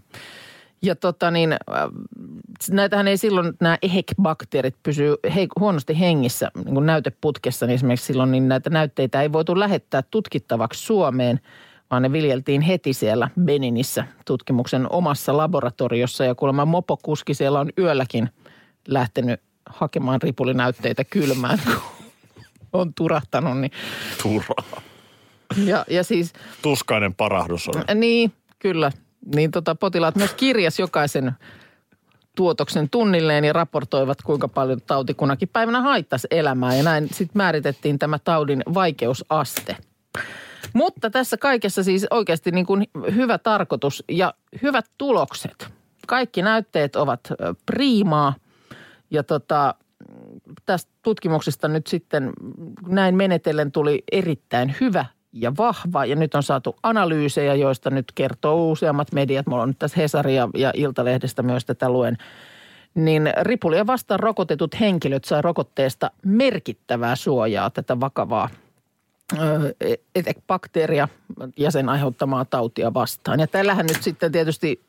Ja 0.82 0.96
tota 0.96 1.32
niin, 1.32 1.54
äh, 1.54 1.60
näitähän 2.72 3.08
ei 3.08 3.18
silloin, 3.18 3.54
nämä 3.62 3.78
EHEC-bakteerit 3.82 4.76
pysyy 4.84 5.16
heik- 5.26 5.60
huonosti 5.60 6.00
hengissä 6.00 6.52
niin 6.56 6.74
kuin 6.74 6.86
näyteputkessa, 6.86 7.66
niin 7.66 7.76
esimerkiksi 7.76 8.06
silloin 8.06 8.32
niin 8.32 8.48
näitä 8.48 8.70
näytteitä 8.70 9.22
ei 9.22 9.32
voitu 9.32 9.60
lähettää 9.60 10.04
tutkittavaksi 10.12 10.86
Suomeen, 10.86 11.40
vaan 11.92 12.02
ne 12.02 12.12
viljeltiin 12.12 12.62
heti 12.62 12.94
siellä 12.94 13.30
Beninissä 13.42 14.06
tutkimuksen 14.26 14.92
omassa 14.92 15.38
laboratoriossa. 15.38 16.26
Ja 16.26 16.36
kuulemma 16.36 16.66
mopokuski 16.66 17.34
siellä 17.34 17.60
on 17.60 17.70
yölläkin 17.78 18.30
lähtenyt 18.88 19.42
hakemaan 19.70 20.22
ripulinäytteitä 20.22 21.04
kylmään, 21.04 21.60
kun 21.66 21.82
on 22.74 22.94
turahtanut. 22.94 23.58
Niin. 23.58 23.72
Turhaa. 24.24 24.82
Ja, 25.66 25.86
ja 25.90 26.04
siis 26.04 26.34
Tuskainen 26.62 27.16
parahdus 27.16 27.68
on. 27.68 27.84
Niin, 27.96 28.32
kyllä. 28.60 28.92
Niin 29.36 29.52
tota, 29.52 29.76
potilaat 29.76 30.16
myös 30.16 30.34
kirjas 30.34 30.80
jokaisen 30.80 31.32
tuotoksen 32.36 32.90
tunnilleen 32.90 33.44
ja 33.44 33.54
raportoivat, 33.54 34.22
kuinka 34.22 34.48
paljon 34.48 34.82
tauti 34.82 35.14
kunakin 35.14 35.50
päivänä 35.54 35.82
haittasi 35.82 36.28
elämää. 36.32 36.76
Ja 36.76 36.84
näin 36.84 37.08
sitten 37.08 37.38
määritettiin 37.38 38.00
tämä 38.00 38.20
taudin 38.20 38.64
vaikeusaste. 38.74 39.78
Mutta 40.74 41.10
tässä 41.10 41.38
kaikessa 41.38 41.84
siis 41.84 42.08
oikeasti 42.12 42.52
niin 42.52 42.66
kuin 42.66 42.88
hyvä 43.16 43.38
tarkoitus 43.38 44.04
ja 44.10 44.34
hyvät 44.62 44.86
tulokset. 44.98 45.68
Kaikki 46.08 46.42
näytteet 46.42 46.96
ovat 46.96 47.20
priimaa 47.66 48.34
ja 49.12 49.24
tota, 49.24 49.76
tästä 50.66 50.92
tutkimuksesta 51.02 51.68
nyt 51.68 51.88
sitten 51.88 52.34
näin 52.88 53.16
menetellen 53.16 53.72
tuli 53.72 54.04
erittäin 54.12 54.76
hyvä 54.82 55.06
ja 55.34 55.54
vahva. 55.58 56.06
Ja 56.06 56.16
nyt 56.16 56.36
on 56.36 56.44
saatu 56.44 56.76
analyysejä, 56.84 57.56
joista 57.56 57.90
nyt 57.90 58.12
kertoo 58.16 58.72
useammat 58.72 59.12
mediat. 59.12 59.48
Mulla 59.48 59.64
on 59.64 59.70
nyt 59.70 59.80
tässä 59.80 60.02
Hesari 60.02 60.36
ja, 60.36 60.50
ja 60.58 60.72
Iltalehdestä 60.74 61.44
myös 61.44 61.66
tätä 61.66 61.90
luen. 61.90 62.18
Niin 62.96 63.34
ripulia 63.42 63.88
vastaan 63.88 64.20
rokotetut 64.20 64.80
henkilöt 64.80 65.26
sai 65.26 65.42
rokotteesta 65.42 66.12
merkittävää 66.26 67.16
suojaa 67.16 67.70
tätä 67.70 68.00
vakavaa 68.00 68.50
e- 70.16 70.34
bakteeria 70.48 71.08
ja 71.58 71.72
sen 71.72 71.90
aiheuttamaa 71.90 72.46
tautia 72.46 72.94
vastaan. 72.94 73.40
Ja 73.40 73.48
tällähän 73.48 73.86
nyt 73.86 74.04
sitten 74.04 74.32
tietysti, 74.32 74.82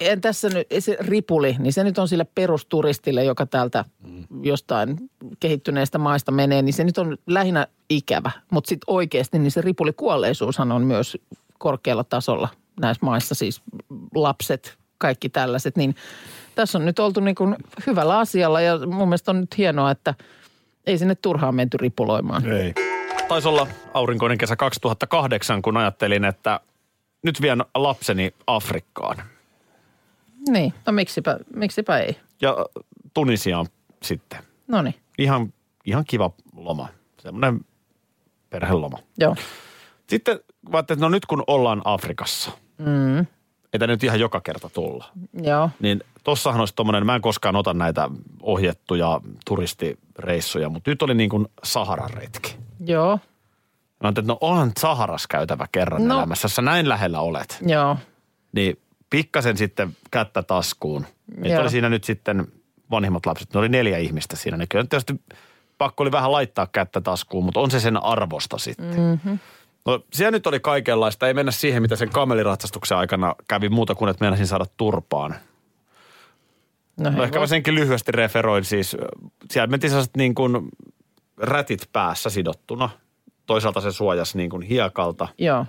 en 0.00 0.20
tässä 0.20 0.48
nyt, 0.48 0.66
se 0.78 0.96
ripuli, 1.00 1.56
niin 1.58 1.72
se 1.72 1.84
nyt 1.84 1.98
on 1.98 2.08
sille 2.08 2.26
perusturistille, 2.34 3.24
joka 3.24 3.46
täältä 3.46 3.84
jostain 4.42 4.96
kehittyneistä 5.40 5.98
maista 5.98 6.32
menee, 6.32 6.62
niin 6.62 6.72
se 6.72 6.84
nyt 6.84 6.98
on 6.98 7.18
lähinnä 7.26 7.66
ikävä. 7.90 8.30
Mutta 8.50 8.68
sitten 8.68 8.94
oikeasti, 8.94 9.38
niin 9.38 9.50
se 9.50 9.60
ripulikuolleisuushan 9.60 10.72
on 10.72 10.82
myös 10.82 11.18
korkealla 11.58 12.04
tasolla 12.04 12.48
näissä 12.80 13.06
maissa, 13.06 13.34
siis 13.34 13.62
lapset, 14.14 14.78
kaikki 14.98 15.28
tällaiset, 15.28 15.76
niin 15.76 15.94
tässä 16.54 16.78
on 16.78 16.84
nyt 16.84 16.98
oltu 16.98 17.20
niin 17.20 17.34
kuin 17.34 17.56
hyvällä 17.86 18.18
asialla 18.18 18.60
ja 18.60 18.78
mun 18.86 19.08
mielestä 19.08 19.30
on 19.30 19.40
nyt 19.40 19.58
hienoa, 19.58 19.90
että 19.90 20.14
ei 20.86 20.98
sinne 20.98 21.14
turhaan 21.14 21.54
menty 21.54 21.76
ripuloimaan. 21.76 22.52
Ei. 22.52 22.74
Taisi 23.28 23.48
olla 23.48 23.66
aurinkoinen 23.94 24.38
kesä 24.38 24.56
2008, 24.56 25.62
kun 25.62 25.76
ajattelin, 25.76 26.24
että 26.24 26.60
nyt 27.22 27.40
vien 27.40 27.64
lapseni 27.74 28.34
Afrikkaan. 28.46 29.22
Niin, 30.48 30.74
no 30.86 30.92
miksipä, 30.92 31.38
miksipä 31.54 31.98
ei. 31.98 32.16
Ja 32.42 32.56
Tunisiaan 33.14 33.66
sitten. 34.02 34.38
No 34.68 34.82
niin, 34.82 34.94
Ihan, 35.18 35.52
ihan 35.84 36.04
kiva 36.08 36.30
loma. 36.56 36.88
Semmoinen 37.18 37.60
perheloma. 38.50 38.98
joo. 39.18 39.36
Sitten 40.08 40.40
mä 40.72 40.78
että 40.78 40.96
no 40.96 41.08
nyt 41.08 41.26
kun 41.26 41.44
ollaan 41.46 41.82
Afrikassa, 41.84 42.50
mm. 42.78 43.18
että 43.72 43.86
nyt 43.86 44.04
ihan 44.04 44.20
joka 44.20 44.40
kerta 44.40 44.68
tulla. 44.70 45.04
Joo, 45.42 45.70
Niin 45.80 46.00
tossahan 46.24 46.60
olisi 46.60 46.74
tommonen, 46.76 47.06
mä 47.06 47.14
en 47.14 47.20
koskaan 47.22 47.56
ota 47.56 47.74
näitä 47.74 48.10
ohjettuja 48.42 49.20
turistireissuja, 49.46 50.68
mutta 50.68 50.90
nyt 50.90 51.02
oli 51.02 51.14
niin 51.14 51.30
kuin 51.30 51.46
Saharan 51.64 52.10
retki. 52.10 52.56
joo, 52.86 53.18
Mä 54.02 54.06
ajattelin, 54.06 54.24
että 54.30 54.32
no 54.32 54.38
onhan 54.40 54.72
Saharas 54.80 55.26
käytävä 55.26 55.66
kerran 55.72 56.08
No. 56.08 56.18
elämässä, 56.18 56.48
sä 56.48 56.62
näin 56.62 56.88
lähellä 56.88 57.20
olet. 57.20 57.58
joo. 57.66 57.96
Niin 58.52 58.78
pikkasen 59.10 59.56
sitten 59.56 59.96
kättä 60.10 60.42
taskuun. 60.42 61.06
Meitä 61.36 61.60
oli 61.60 61.70
siinä 61.70 61.88
nyt 61.88 62.04
sitten 62.04 62.46
vanhimmat 62.90 63.26
lapset, 63.26 63.54
ne 63.54 63.60
oli 63.60 63.68
neljä 63.68 63.98
ihmistä 63.98 64.36
siinä. 64.36 64.56
Ne 64.56 64.66
kyllä 64.66 64.84
tietysti 64.84 65.14
pakko 65.78 66.02
oli 66.02 66.12
vähän 66.12 66.32
laittaa 66.32 66.66
kättä 66.66 67.00
taskuun, 67.00 67.44
mutta 67.44 67.60
on 67.60 67.70
se 67.70 67.80
sen 67.80 68.04
arvosta 68.04 68.58
sitten. 68.58 69.00
Mm-hmm. 69.00 69.38
No 69.86 70.00
siellä 70.12 70.30
nyt 70.30 70.46
oli 70.46 70.60
kaikenlaista. 70.60 71.28
Ei 71.28 71.34
mennä 71.34 71.52
siihen, 71.52 71.82
mitä 71.82 71.96
sen 71.96 72.10
kameliratsastuksen 72.10 72.98
aikana 72.98 73.34
kävi 73.48 73.68
muuta 73.68 73.94
kuin, 73.94 74.08
että 74.08 74.24
meinasin 74.24 74.46
saada 74.46 74.66
turpaan. 74.76 75.34
No, 77.00 77.10
No 77.10 77.22
ehkä 77.22 77.38
mä 77.38 77.40
voi- 77.40 77.48
senkin 77.48 77.74
lyhyesti 77.74 78.12
referoin 78.12 78.64
siis. 78.64 78.96
Siellä 79.50 79.66
mentiin 79.66 79.90
sellaiset 79.90 80.16
niin 80.16 80.34
kuin 80.34 80.68
rätit 81.36 81.88
päässä 81.92 82.30
sidottuna. 82.30 82.90
Toisaalta 83.46 83.80
se 83.80 83.92
suojasi 83.92 84.38
niin 84.38 84.50
kuin 84.50 84.62
hiekalta. 84.62 85.28
Joo. 85.38 85.66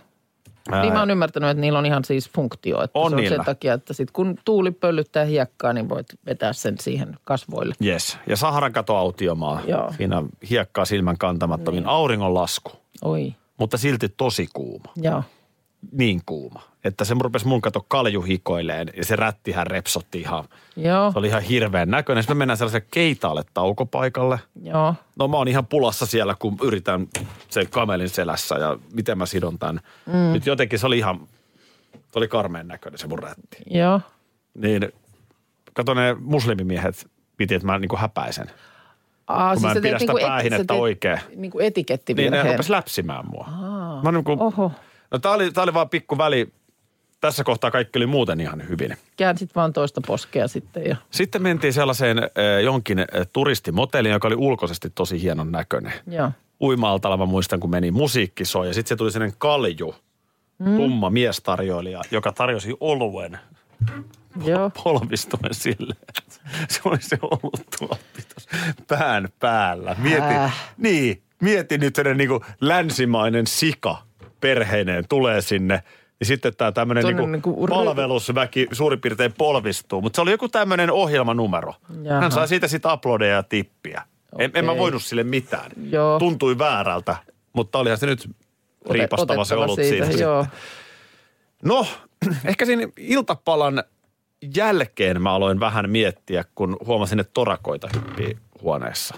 Ää, 0.72 0.82
Niin 0.82 0.94
mä 0.94 1.00
oon 1.00 1.12
ymmärtänyt, 1.12 1.50
että 1.50 1.62
niillä 1.62 1.80
on 1.80 1.86
ihan 1.86 2.04
siis 2.06 2.30
funktio. 2.30 2.84
Että 2.84 3.00
On 3.00 3.12
se 3.12 3.16
on 3.16 3.22
niillä. 3.22 3.36
sen 3.38 3.46
takia, 3.46 3.74
että 3.74 3.94
sit 3.94 4.12
kun 4.12 4.36
tuuli 4.46 4.72
pöllyttää 4.72 5.26
hiekkaa, 5.26 5.74
niin 5.74 5.90
voit 5.90 6.08
vetää 6.26 6.54
sen 6.54 6.76
siihen 6.80 7.16
kasvoille. 7.24 7.76
Yes. 7.86 8.18
Ja 8.28 8.38
Saharan 8.38 8.74
kato 8.74 8.96
autiomaa. 8.96 9.62
Joo. 9.68 9.94
Siinä 9.98 10.24
hiekkaa 10.50 10.86
silmän 10.86 11.18
kantamattomin. 11.18 11.84
Niin. 11.84 11.90
Auringonlasku. 11.90 12.72
Oi, 13.02 13.36
Mutta 13.58 13.78
silti 13.78 14.10
tosi 14.10 14.48
kuuma. 14.54 14.92
joo. 14.96 15.24
Niin 15.92 16.22
kuuma. 16.26 16.62
Että 16.84 17.06
se 17.06 17.16
rupesi 17.20 17.48
mun 17.48 17.62
kato 17.62 17.86
kalju 17.88 18.22
hikoileen 18.22 18.88
ja 18.98 19.06
se 19.06 19.16
rättihän 19.16 19.68
repsotti 19.68 20.20
ihan. 20.20 20.46
Joo, 20.76 21.12
Se 21.12 21.20
oli 21.20 21.28
ihan 21.28 21.42
hirveän 21.42 21.90
näköinen. 21.90 22.24
Sitten 22.24 22.38
me 22.38 22.40
mennään 22.40 22.58
sellaiselle 22.58 22.88
keitaalle 22.92 23.44
taukopaikalle. 23.54 24.40
joo. 24.64 24.96
No 25.20 25.28
mä 25.28 25.38
oon 25.38 25.48
ihan 25.48 25.66
pulassa 25.68 26.06
siellä, 26.06 26.36
kun 26.40 26.58
yritän 26.64 27.08
sen 27.50 27.70
kamelin 27.70 28.10
selässä 28.10 28.56
ja 28.56 28.78
miten 28.94 29.18
mä 29.18 29.26
sidon 29.26 29.60
tämän. 29.60 29.80
Mm. 30.06 30.34
Nyt 30.34 30.46
jotenkin 30.46 30.80
se 30.80 30.88
oli 30.88 30.98
ihan, 30.98 31.20
se 31.94 32.20
oli 32.20 32.28
karmeen 32.28 32.68
näköinen 32.68 32.98
se 33.00 33.08
mun 33.08 33.20
rätti. 33.20 33.58
Joo. 33.70 34.02
Niin 34.54 34.92
kato 35.74 35.94
ne 35.94 36.16
muslimimiehet 36.20 37.08
piti, 37.38 37.56
että 37.56 37.66
mä 37.66 37.80
niin 37.80 37.90
kuin 37.90 38.00
häpäisen. 38.00 38.48
Aa, 39.28 39.54
Kun 39.54 39.62
mä 39.62 39.72
en 39.72 39.78
pidä 39.78 39.90
teet 39.90 40.00
sitä 40.00 40.14
niinku 40.14 40.28
päähin, 40.28 40.50
sä 40.52 40.56
että 40.56 40.74
teet 40.74 40.82
oikein. 40.82 41.20
Niinku 41.36 41.60
etikettivirheen. 41.60 42.32
Niin 42.34 42.46
ne 42.46 42.52
rupes 42.52 42.70
läpsimään 42.70 43.26
mua. 43.30 43.48
Aa, 43.62 44.02
mä 44.04 44.12
niin 44.12 44.24
kuin, 44.24 44.40
Oho. 44.42 44.72
No 45.12 45.20
tää 45.20 45.32
oli, 45.32 45.52
tää 45.52 45.64
oli 45.64 45.74
vaan 45.74 45.90
pikku 45.90 46.18
väli, 46.18 46.54
tässä 47.22 47.44
kohtaa 47.44 47.72
kaikki 47.72 48.00
oli 48.00 48.06
muuten 48.06 48.42
ihan 48.42 48.70
hyvin. 48.70 48.98
Käänsit 49.18 49.56
vaan 49.56 49.74
toista 49.74 50.02
poskea 50.08 50.48
sitten 50.48 50.86
ja 50.86 50.96
Sitten 51.12 51.42
mentiin 51.42 51.74
sellaiseen 51.74 52.18
äh, 52.20 52.64
jonkin 52.64 53.00
äh, 53.00 53.06
turistimoteliin, 53.34 54.14
joka 54.14 54.28
oli 54.28 54.36
ulkoisesti 54.36 54.90
tosi 54.90 55.22
hienon 55.22 55.52
näköinen. 55.52 55.94
joo. 56.08 56.32
Uima-altalla 56.62 57.18
mä 57.18 57.26
muistan, 57.26 57.60
kun 57.60 57.70
meni 57.70 57.92
musiikki 57.92 58.46
soi 58.46 58.68
ja 58.68 58.74
sitten 58.74 58.90
se 58.90 58.96
tuli 58.96 59.12
sellainen 59.12 59.36
kalju, 59.38 59.96
mm. 60.60 60.76
tumma 60.76 61.10
miestarjoilija, 61.10 62.02
joka 62.12 62.32
tarjosi 62.32 62.76
oluen 62.80 63.40
Joo. 64.46 64.72
polvistuen 64.84 65.54
sille. 65.54 65.96
Se 66.70 66.82
oli 66.86 67.02
se 67.02 67.18
oluttuoppi 67.22 68.22
tuossa 68.34 68.50
pään 68.88 69.30
päällä. 69.40 69.96
Mieti, 70.00 70.22
Häh? 70.22 70.74
niin, 70.78 71.22
mieti 71.42 71.78
nyt 71.78 71.96
sellainen 71.96 72.18
niin 72.18 72.28
kuin 72.30 72.42
länsimainen 72.62 73.48
sika 73.48 73.98
perheineen 74.42 75.04
tulee 75.10 75.42
sinne. 75.42 75.84
Ja 76.20 76.26
sitten 76.26 76.56
tämä 76.56 76.72
tämmöinen 76.72 77.04
niinku 77.04 77.26
niinku 77.26 77.68
palvelusväki 77.68 78.68
suurin 78.72 79.02
piirtein 79.02 79.34
polvistuu. 79.38 80.02
Mutta 80.02 80.18
se 80.18 80.22
oli 80.22 80.32
joku 80.32 80.50
tämmöinen 80.50 80.92
ohjelmanumero. 80.92 81.74
Jaha. 82.04 82.22
Hän 82.22 82.32
sai 82.32 82.48
siitä 82.48 82.68
sitten 82.68 82.92
aplodeja 82.92 83.36
ja 83.36 83.44
tippiä. 83.44 84.02
En, 84.40 84.52
en 84.54 84.66
mä 84.66 84.78
voinut 84.78 85.04
sille 85.04 85.24
mitään. 85.24 85.72
Joo. 85.90 86.20
Tuntui 86.20 86.58
väärältä, 86.58 87.16
mutta 87.54 87.80
olihan 87.80 87.98
se 87.98 88.06
nyt 88.06 88.30
riipastava 88.90 89.46
se 89.46 89.56
ollut 89.56 89.76
siitä, 89.76 90.06
siinä. 90.06 90.22
Joo. 90.22 90.46
No, 91.64 91.88
ehkä 92.46 92.66
siinä 92.66 92.88
iltapalan 92.98 93.84
jälkeen 94.56 95.22
mä 95.22 95.34
aloin 95.34 95.60
vähän 95.60 95.90
miettiä, 95.90 96.46
kun 96.56 96.78
huomasin, 96.86 97.20
että 97.20 97.32
torakoita 97.34 97.90
hyppii 97.96 98.38
huoneessa. 98.62 99.16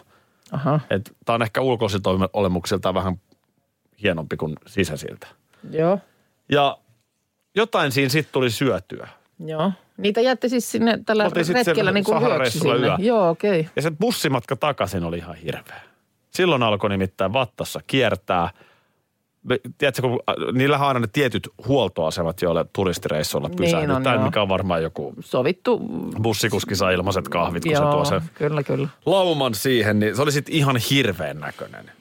Tämä 1.26 1.36
on 1.36 1.42
ehkä 1.42 1.62
ulkoisilta 1.62 2.10
olemuksilta 2.34 2.94
vähän 2.94 3.22
hienompi 4.04 4.38
kuin 4.38 4.56
sisäisiltä. 4.66 5.28
joo. 5.72 6.00
Ja 6.52 6.78
jotain 7.56 7.92
siinä 7.92 8.10
sitten 8.10 8.34
tuli 8.34 8.50
syötyä. 8.50 9.08
Joo. 9.46 9.72
Niitä 9.98 10.22
jätti 10.22 10.50
siis 10.50 10.72
sinne 10.72 11.00
tällä 11.06 11.24
Oltiin 11.24 11.48
retkellä 11.48 11.90
sen 11.90 11.94
niin 11.94 12.04
kuin 12.06 12.52
sinne. 12.52 12.76
yö. 12.88 12.96
Joo, 13.00 13.30
okei. 13.30 13.60
Okay. 13.60 13.72
Ja 13.76 13.82
se 13.82 13.92
bussimatka 13.92 14.56
takaisin 14.56 15.04
oli 15.04 15.18
ihan 15.18 15.36
hirveä. 15.36 15.82
Silloin 16.30 16.64
alkoi 16.64 16.90
nimittäin 16.90 17.34
vattassa 17.34 17.80
kiertää. 17.88 18.50
Tiedätkö, 19.78 20.02
kun 20.02 20.20
äh, 20.30 20.36
niillähän 20.54 20.86
on 20.86 20.88
aina 20.88 21.00
ne 21.00 21.08
tietyt 21.14 21.50
huoltoasemat, 21.68 22.42
joille 22.42 22.66
turistireissuilla 22.74 23.48
Niin 23.48 23.58
pysähdytään, 23.58 24.08
on, 24.08 24.14
joo. 24.14 24.24
mikä 24.26 24.42
on 24.42 24.50
varmaan 24.50 24.84
joku 24.84 25.14
Sovittu. 25.20 25.80
bussikuski 26.24 26.76
saa 26.76 26.92
ilmaiset 26.92 27.28
kahvit, 27.28 27.64
kun 27.64 27.76
se 27.76 27.82
Joo, 27.82 27.92
tuo 27.92 28.06
se 28.06 28.22
kyllä, 28.34 28.64
kyllä. 28.64 28.88
lauman 29.06 29.56
siihen, 29.56 30.00
niin 30.00 30.16
se 30.16 30.22
oli 30.22 30.32
sitten 30.32 30.56
ihan 30.56 30.76
hirveän 30.90 31.40
näköinen. 31.40 31.92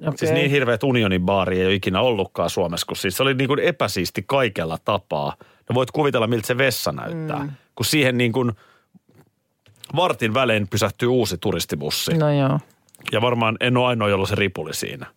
Okay. 0.00 0.12
Siis 0.16 0.30
niin 0.30 0.50
hirveä, 0.50 0.74
että 0.74 0.86
unionin 0.86 1.22
baari 1.22 1.60
ei 1.60 1.66
ole 1.66 1.74
ikinä 1.74 2.00
ollutkaan 2.00 2.50
Suomessa, 2.50 2.86
kun 2.86 2.96
siis 2.96 3.16
se 3.16 3.22
oli 3.22 3.34
niin 3.34 3.48
kuin 3.48 3.60
epäsiisti 3.60 4.24
kaikella 4.26 4.78
tapaa. 4.84 5.36
No 5.68 5.74
voit 5.74 5.90
kuvitella, 5.90 6.26
miltä 6.26 6.46
se 6.46 6.58
vessa 6.58 6.92
näyttää. 6.92 7.38
Mm. 7.38 7.50
Kun 7.74 7.86
siihen 7.86 8.18
niin 8.18 8.32
kuin 8.32 8.52
vartin 9.96 10.34
välein 10.34 10.68
pysähtyy 10.68 11.08
uusi 11.08 11.38
turistibussi. 11.38 12.14
No 12.14 12.32
joo. 12.32 12.58
Ja 13.12 13.20
varmaan 13.20 13.56
en 13.60 13.76
ole 13.76 13.86
ainoa, 13.86 14.08
jolla 14.08 14.26
se 14.26 14.34
ripuli 14.34 14.74
siinä. 14.74 15.06
Okay. 15.06 15.16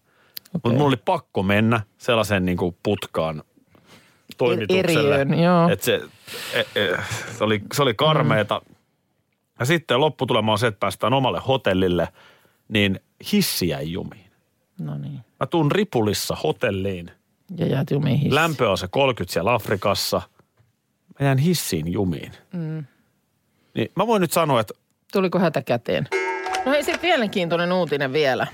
Mutta 0.53 0.69
mulla 0.69 0.87
oli 0.87 0.97
pakko 1.05 1.43
mennä 1.43 1.81
sellaiseen 1.97 2.45
niin 2.45 2.57
kuin 2.57 2.77
putkaan 2.83 3.43
toimitukselle. 4.37 5.15
Eriöön, 5.15 5.39
joo. 5.39 5.69
Et 5.69 5.81
se, 5.81 6.01
e, 6.53 6.59
e, 6.59 6.97
se, 7.37 7.43
oli, 7.43 7.61
se 7.73 7.81
oli 7.81 7.93
karmeeta. 7.93 8.61
Mm. 8.69 8.75
Ja 9.59 9.65
sitten 9.65 9.99
lopputulema 9.99 10.51
on 10.51 10.59
se, 10.59 10.67
että 10.67 10.79
päästään 10.79 11.13
omalle 11.13 11.41
hotellille, 11.47 12.07
niin 12.69 12.99
hissi 13.31 13.67
jäi 13.67 13.91
jumiin. 13.91 14.22
No 14.79 14.97
niin. 14.97 15.19
Mä 15.39 15.45
tuun 15.47 15.71
ripulissa 15.71 16.35
hotelliin. 16.43 17.11
Ja 17.57 17.65
jäät 17.67 17.91
jumiin 17.91 18.15
hissiin. 18.17 18.35
Lämpö 18.35 18.71
on 18.71 18.77
se 18.77 18.87
30 18.87 19.33
siellä 19.33 19.53
Afrikassa. 19.53 20.21
Mä 21.19 21.25
jään 21.25 21.37
hissiin 21.37 21.93
jumiin. 21.93 22.31
Mm. 22.53 22.85
Niin 23.75 23.91
mä 23.95 24.07
voin 24.07 24.21
nyt 24.21 24.31
sanoa, 24.31 24.59
että 24.59 24.73
Tuliko 25.13 25.39
hätä 25.39 25.61
käteen? 25.61 26.07
No 26.65 26.71
hei, 26.71 26.83
sitten 26.83 27.09
mielenkiintoinen 27.09 27.71
uutinen 27.73 28.13
vielä. 28.13 28.47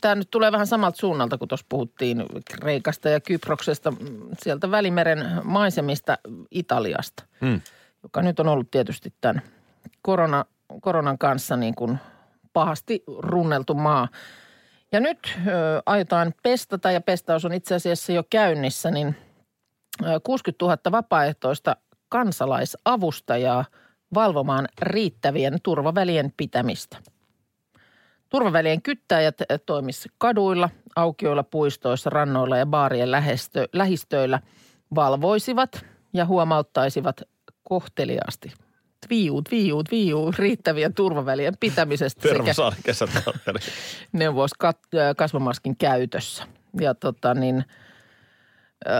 Tämä 0.00 0.14
nyt 0.14 0.30
tulee 0.30 0.52
vähän 0.52 0.66
samalta 0.66 0.96
suunnalta, 0.98 1.38
kun 1.38 1.48
tuossa 1.48 1.66
puhuttiin 1.68 2.24
Kreikasta 2.60 3.08
ja 3.08 3.20
Kyproksesta, 3.20 3.90
mm, 3.90 3.96
sieltä 4.42 4.70
Välimeren 4.70 5.24
maisemista 5.44 6.18
Italiasta, 6.50 7.22
Mm. 7.40 7.60
joka 8.02 8.22
nyt 8.22 8.40
on 8.40 8.48
ollut 8.48 8.70
tietysti 8.70 9.14
tämän 9.20 9.42
korona, 10.02 10.44
koronan 10.80 11.18
kanssa 11.18 11.56
niin 11.56 11.74
kuin 11.74 11.98
pahasti 12.52 13.02
runneltu 13.18 13.74
maa. 13.74 14.08
Ja 14.92 15.00
nyt 15.00 15.38
ö, 15.46 15.50
aiotaan 15.86 16.34
pestata, 16.42 16.90
ja 16.90 17.00
pestaus 17.00 17.44
on 17.44 17.52
itse 17.52 17.74
asiassa 17.74 18.12
jo 18.12 18.22
käynnissä, 18.30 18.90
niin 18.90 19.16
ö, 20.04 20.20
60 20.24 20.64
000 20.64 20.76
vapaaehtoista 20.92 21.76
kansalaisavustajaa 22.08 23.64
valvomaan 24.14 24.68
riittävien 24.82 25.58
turvavälien 25.62 26.32
pitämistä. 26.36 26.98
Turvavälien 28.28 28.82
kyttäjät 28.82 29.40
ö, 29.40 29.58
toimis 29.66 30.08
kaduilla, 30.18 30.70
aukioilla, 30.96 31.42
puistoissa, 31.42 32.10
rannoilla 32.10 32.56
ja 32.56 32.66
baarien 32.66 33.10
lähistöillä 33.72 34.40
valvoisivat 34.94 35.84
ja 36.12 36.26
huomauttaisivat 36.26 37.22
kohteliaasti. 37.62 38.65
Tviu, 39.06 39.42
tviu, 39.42 39.82
tviu, 39.82 40.32
riittävien 40.38 40.94
turvavälien 40.94 41.54
pitämisestä 41.60 42.28
sekä 42.28 42.54
neuvos 44.12 44.50
kat- 44.64 45.14
kasvomaskin 45.16 45.76
käytössä. 45.76 46.44
Ja 46.80 46.94
tota 46.94 47.34
niin, 47.34 47.64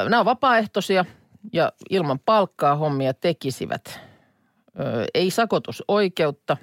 nämä 0.08 0.20
on 0.20 0.24
vapaaehtoisia 0.26 1.04
ja 1.52 1.72
ilman 1.90 2.18
palkkaa 2.18 2.76
hommia 2.76 3.14
tekisivät. 3.14 4.00
Ei 5.14 5.30
sakotusoikeutta, 5.30 6.56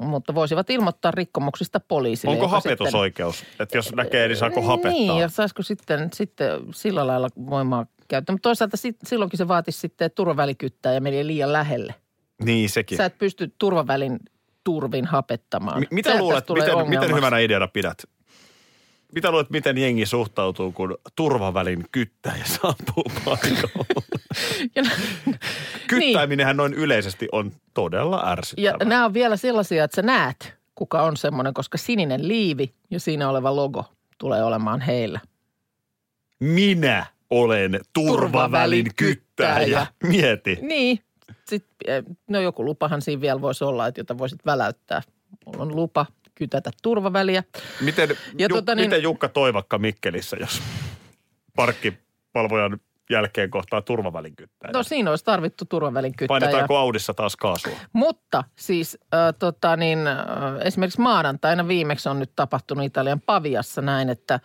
mutta 0.00 0.34
voisivat 0.34 0.70
ilmoittaa 0.70 1.10
rikkomuksista 1.10 1.80
poliisille. 1.80 2.32
Onko 2.34 2.44
joka 2.44 2.60
sitten- 2.60 2.72
hapetusoikeus? 2.78 3.44
Että 3.60 3.78
jos 3.78 3.94
näkee, 3.94 4.28
niin 4.28 4.36
saako 4.38 4.62
hapettaa? 4.62 4.92
Niin, 4.92 5.18
ja 5.18 5.28
saisiko 5.28 5.62
sitten, 5.62 6.10
sitten 6.14 6.60
sillä 6.74 7.06
lailla 7.06 7.28
voimaa 7.50 7.86
käyttää. 8.08 8.34
Mutta 8.34 8.48
toisaalta 8.48 8.76
sit, 8.76 8.96
silloinkin 9.06 9.38
se 9.38 9.48
vaatisi 9.48 9.80
sitten, 9.80 10.10
turvavälikyttää 10.10 10.92
ja 10.94 11.00
meni 11.00 11.26
liian 11.26 11.52
lähelle. 11.52 11.94
Niin, 12.42 12.70
sekin. 12.70 12.96
Sä 12.96 13.04
et 13.04 13.18
pysty 13.18 13.54
turvavälin 13.58 14.18
turvin 14.64 15.04
hapettamaan. 15.04 15.80
Mi- 15.80 15.86
mitä 15.90 16.08
Sehän 16.08 16.22
luulet, 16.24 16.44
miten, 16.48 16.88
miten 16.88 17.16
hyvänä 17.16 17.38
ideana 17.38 17.68
pidät? 17.68 18.02
Mitä 19.12 19.30
luulet, 19.30 19.50
miten 19.50 19.78
jengi 19.78 20.06
suhtautuu, 20.06 20.72
kun 20.72 20.98
turvavälin 21.16 21.84
kyttäjä 21.92 22.44
saapuu 22.44 23.04
paikalle? 23.24 23.86
Ja, 24.76 24.82
Kyttäiminenhän 25.86 26.56
noin 26.56 26.74
yleisesti 26.74 27.28
on 27.32 27.52
todella 27.74 28.16
ja 28.16 28.32
ärsyttävää. 28.32 28.84
nämä 28.84 29.04
on 29.04 29.14
vielä 29.14 29.36
sellaisia, 29.36 29.84
että 29.84 29.94
sä 29.94 30.02
näet, 30.02 30.54
kuka 30.74 31.02
on 31.02 31.16
semmoinen, 31.16 31.54
koska 31.54 31.78
sininen 31.78 32.28
liivi 32.28 32.74
ja 32.90 33.00
siinä 33.00 33.28
oleva 33.28 33.56
logo 33.56 33.84
tulee 34.18 34.44
olemaan 34.44 34.80
heillä. 34.80 35.20
Minä 36.40 37.06
olen 37.30 37.80
turvavälin 37.92 38.86
kyttäjä. 38.96 39.86
Mieti. 40.02 40.58
Niin. 40.62 40.98
Sitten, 41.48 42.04
no 42.30 42.40
joku 42.40 42.64
lupahan 42.64 43.02
siinä 43.02 43.20
vielä 43.20 43.40
voisi 43.40 43.64
olla, 43.64 43.86
että 43.86 44.00
jota 44.00 44.18
voisit 44.18 44.46
väläyttää. 44.46 45.02
Mulla 45.46 45.62
on 45.62 45.76
lupa 45.76 46.06
kytätä 46.34 46.70
turvaväliä. 46.82 47.42
Miten, 47.80 48.08
Ja 48.38 48.46
Ju, 48.50 48.56
tota 48.56 48.74
niin- 48.74 48.86
miten 48.90 49.02
Jukka 49.02 49.28
Toivakka 49.28 49.78
Mikkelissä, 49.78 50.36
jos 50.40 50.62
parkkipalvojan 51.56 52.80
jälkeen 53.10 53.50
kohtaa 53.50 53.82
turvavälin 53.82 54.36
kyttäjä? 54.36 54.70
No 54.72 54.82
siinä 54.82 55.10
olisi 55.10 55.24
tarvittu 55.24 55.64
turvavälin 55.64 56.12
kyttäjä. 56.12 56.28
Painetaanko 56.40 56.76
Audissa 56.76 57.14
taas 57.14 57.36
kaasua? 57.36 57.72
Mutta 57.92 58.44
siis 58.56 58.98
äh, 59.14 59.34
tota 59.38 59.76
niin, 59.76 60.06
äh, 60.06 60.16
esimerkiksi 60.64 61.00
maanantaina 61.00 61.68
viimeksi 61.68 62.08
on 62.08 62.18
nyt 62.18 62.30
tapahtunut 62.36 62.84
Italian 62.84 63.20
Paviassa 63.20 63.82
näin, 63.82 64.08
että 64.08 64.34
äh, 64.34 64.40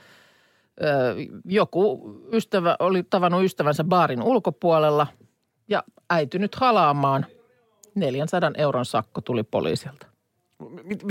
joku 1.46 2.02
ystävä 2.34 2.76
oli 2.80 3.04
tavannut 3.04 3.44
ystävänsä 3.44 3.84
baarin 3.84 4.22
ulkopuolella 4.24 5.08
ja 5.72 5.84
äitynyt 6.10 6.56
halaamaan. 6.56 7.26
400 7.96 8.52
euron 8.58 8.86
sakko 8.86 9.22
tuli 9.22 9.44
poliisilta. 9.44 10.08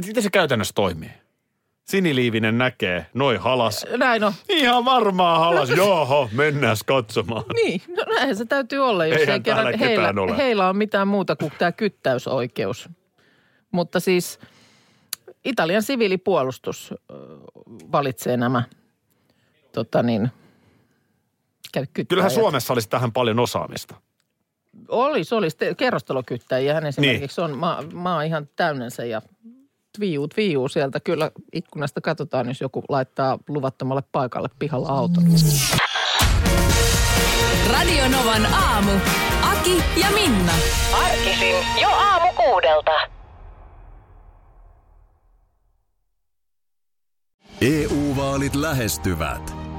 Miten 0.06 0.22
se 0.22 0.30
käytännössä 0.30 0.72
toimii? 0.74 1.10
Siniliivinen 1.84 2.58
näkee, 2.58 3.06
noin 3.14 3.40
halas. 3.40 3.86
Näin 3.96 4.24
on. 4.24 4.32
Ihan 4.48 4.84
varmaan 4.84 5.40
halas. 5.40 5.70
Joo, 5.70 6.28
mennään 6.32 6.76
katsomaan. 6.86 7.44
Niin, 7.54 7.82
no 7.88 8.04
näinhän 8.14 8.36
se 8.36 8.44
täytyy 8.44 8.78
olla, 8.78 9.06
jos 9.06 9.20
Eihän 9.20 9.34
ei 9.34 9.40
kerran 9.40 9.78
heillä, 9.78 10.14
ole. 10.16 10.36
heillä 10.36 10.68
on 10.68 10.76
mitään 10.76 11.08
muuta 11.08 11.36
kuin 11.36 11.52
tämä 11.58 11.72
kyttäysoikeus. 11.72 12.88
Mutta 13.72 14.00
siis 14.00 14.38
Italian 15.44 15.82
siviilipuolustus 15.82 16.94
valitsee 17.92 18.36
nämä 18.36 18.62
tota 19.72 20.02
niin. 20.02 20.30
Kyllähän 22.08 22.30
Suomessa 22.30 22.72
olisi 22.72 22.88
tähän 22.88 23.12
paljon 23.12 23.38
osaamista. 23.38 23.94
Olisi, 24.90 25.34
olisi. 25.34 25.56
Te- 25.56 25.74
Kerrostalokyttäjiähän 25.74 26.86
esimerkiksi 26.86 27.40
on. 27.40 27.58
Maa, 27.58 27.82
maa 27.92 28.22
ihan 28.22 28.48
täynnensä 28.56 29.04
ja 29.04 29.22
tviuu, 29.98 30.28
tviuu 30.28 30.68
sieltä. 30.68 31.00
Kyllä 31.00 31.30
ikkunasta 31.52 32.00
katsotaan, 32.00 32.48
jos 32.48 32.60
joku 32.60 32.82
laittaa 32.88 33.38
luvattomalle 33.48 34.02
paikalle 34.12 34.48
pihalla 34.58 34.88
auton. 34.88 35.24
Radio 37.72 38.08
Novan 38.08 38.46
aamu. 38.46 38.90
Aki 39.42 39.82
ja 40.00 40.06
Minna. 40.14 40.52
Arkisin 41.04 41.56
jo 41.82 41.88
aamu 41.88 42.32
kuudelta. 42.32 42.92
EU-vaalit 47.60 48.54
lähestyvät. 48.54 49.59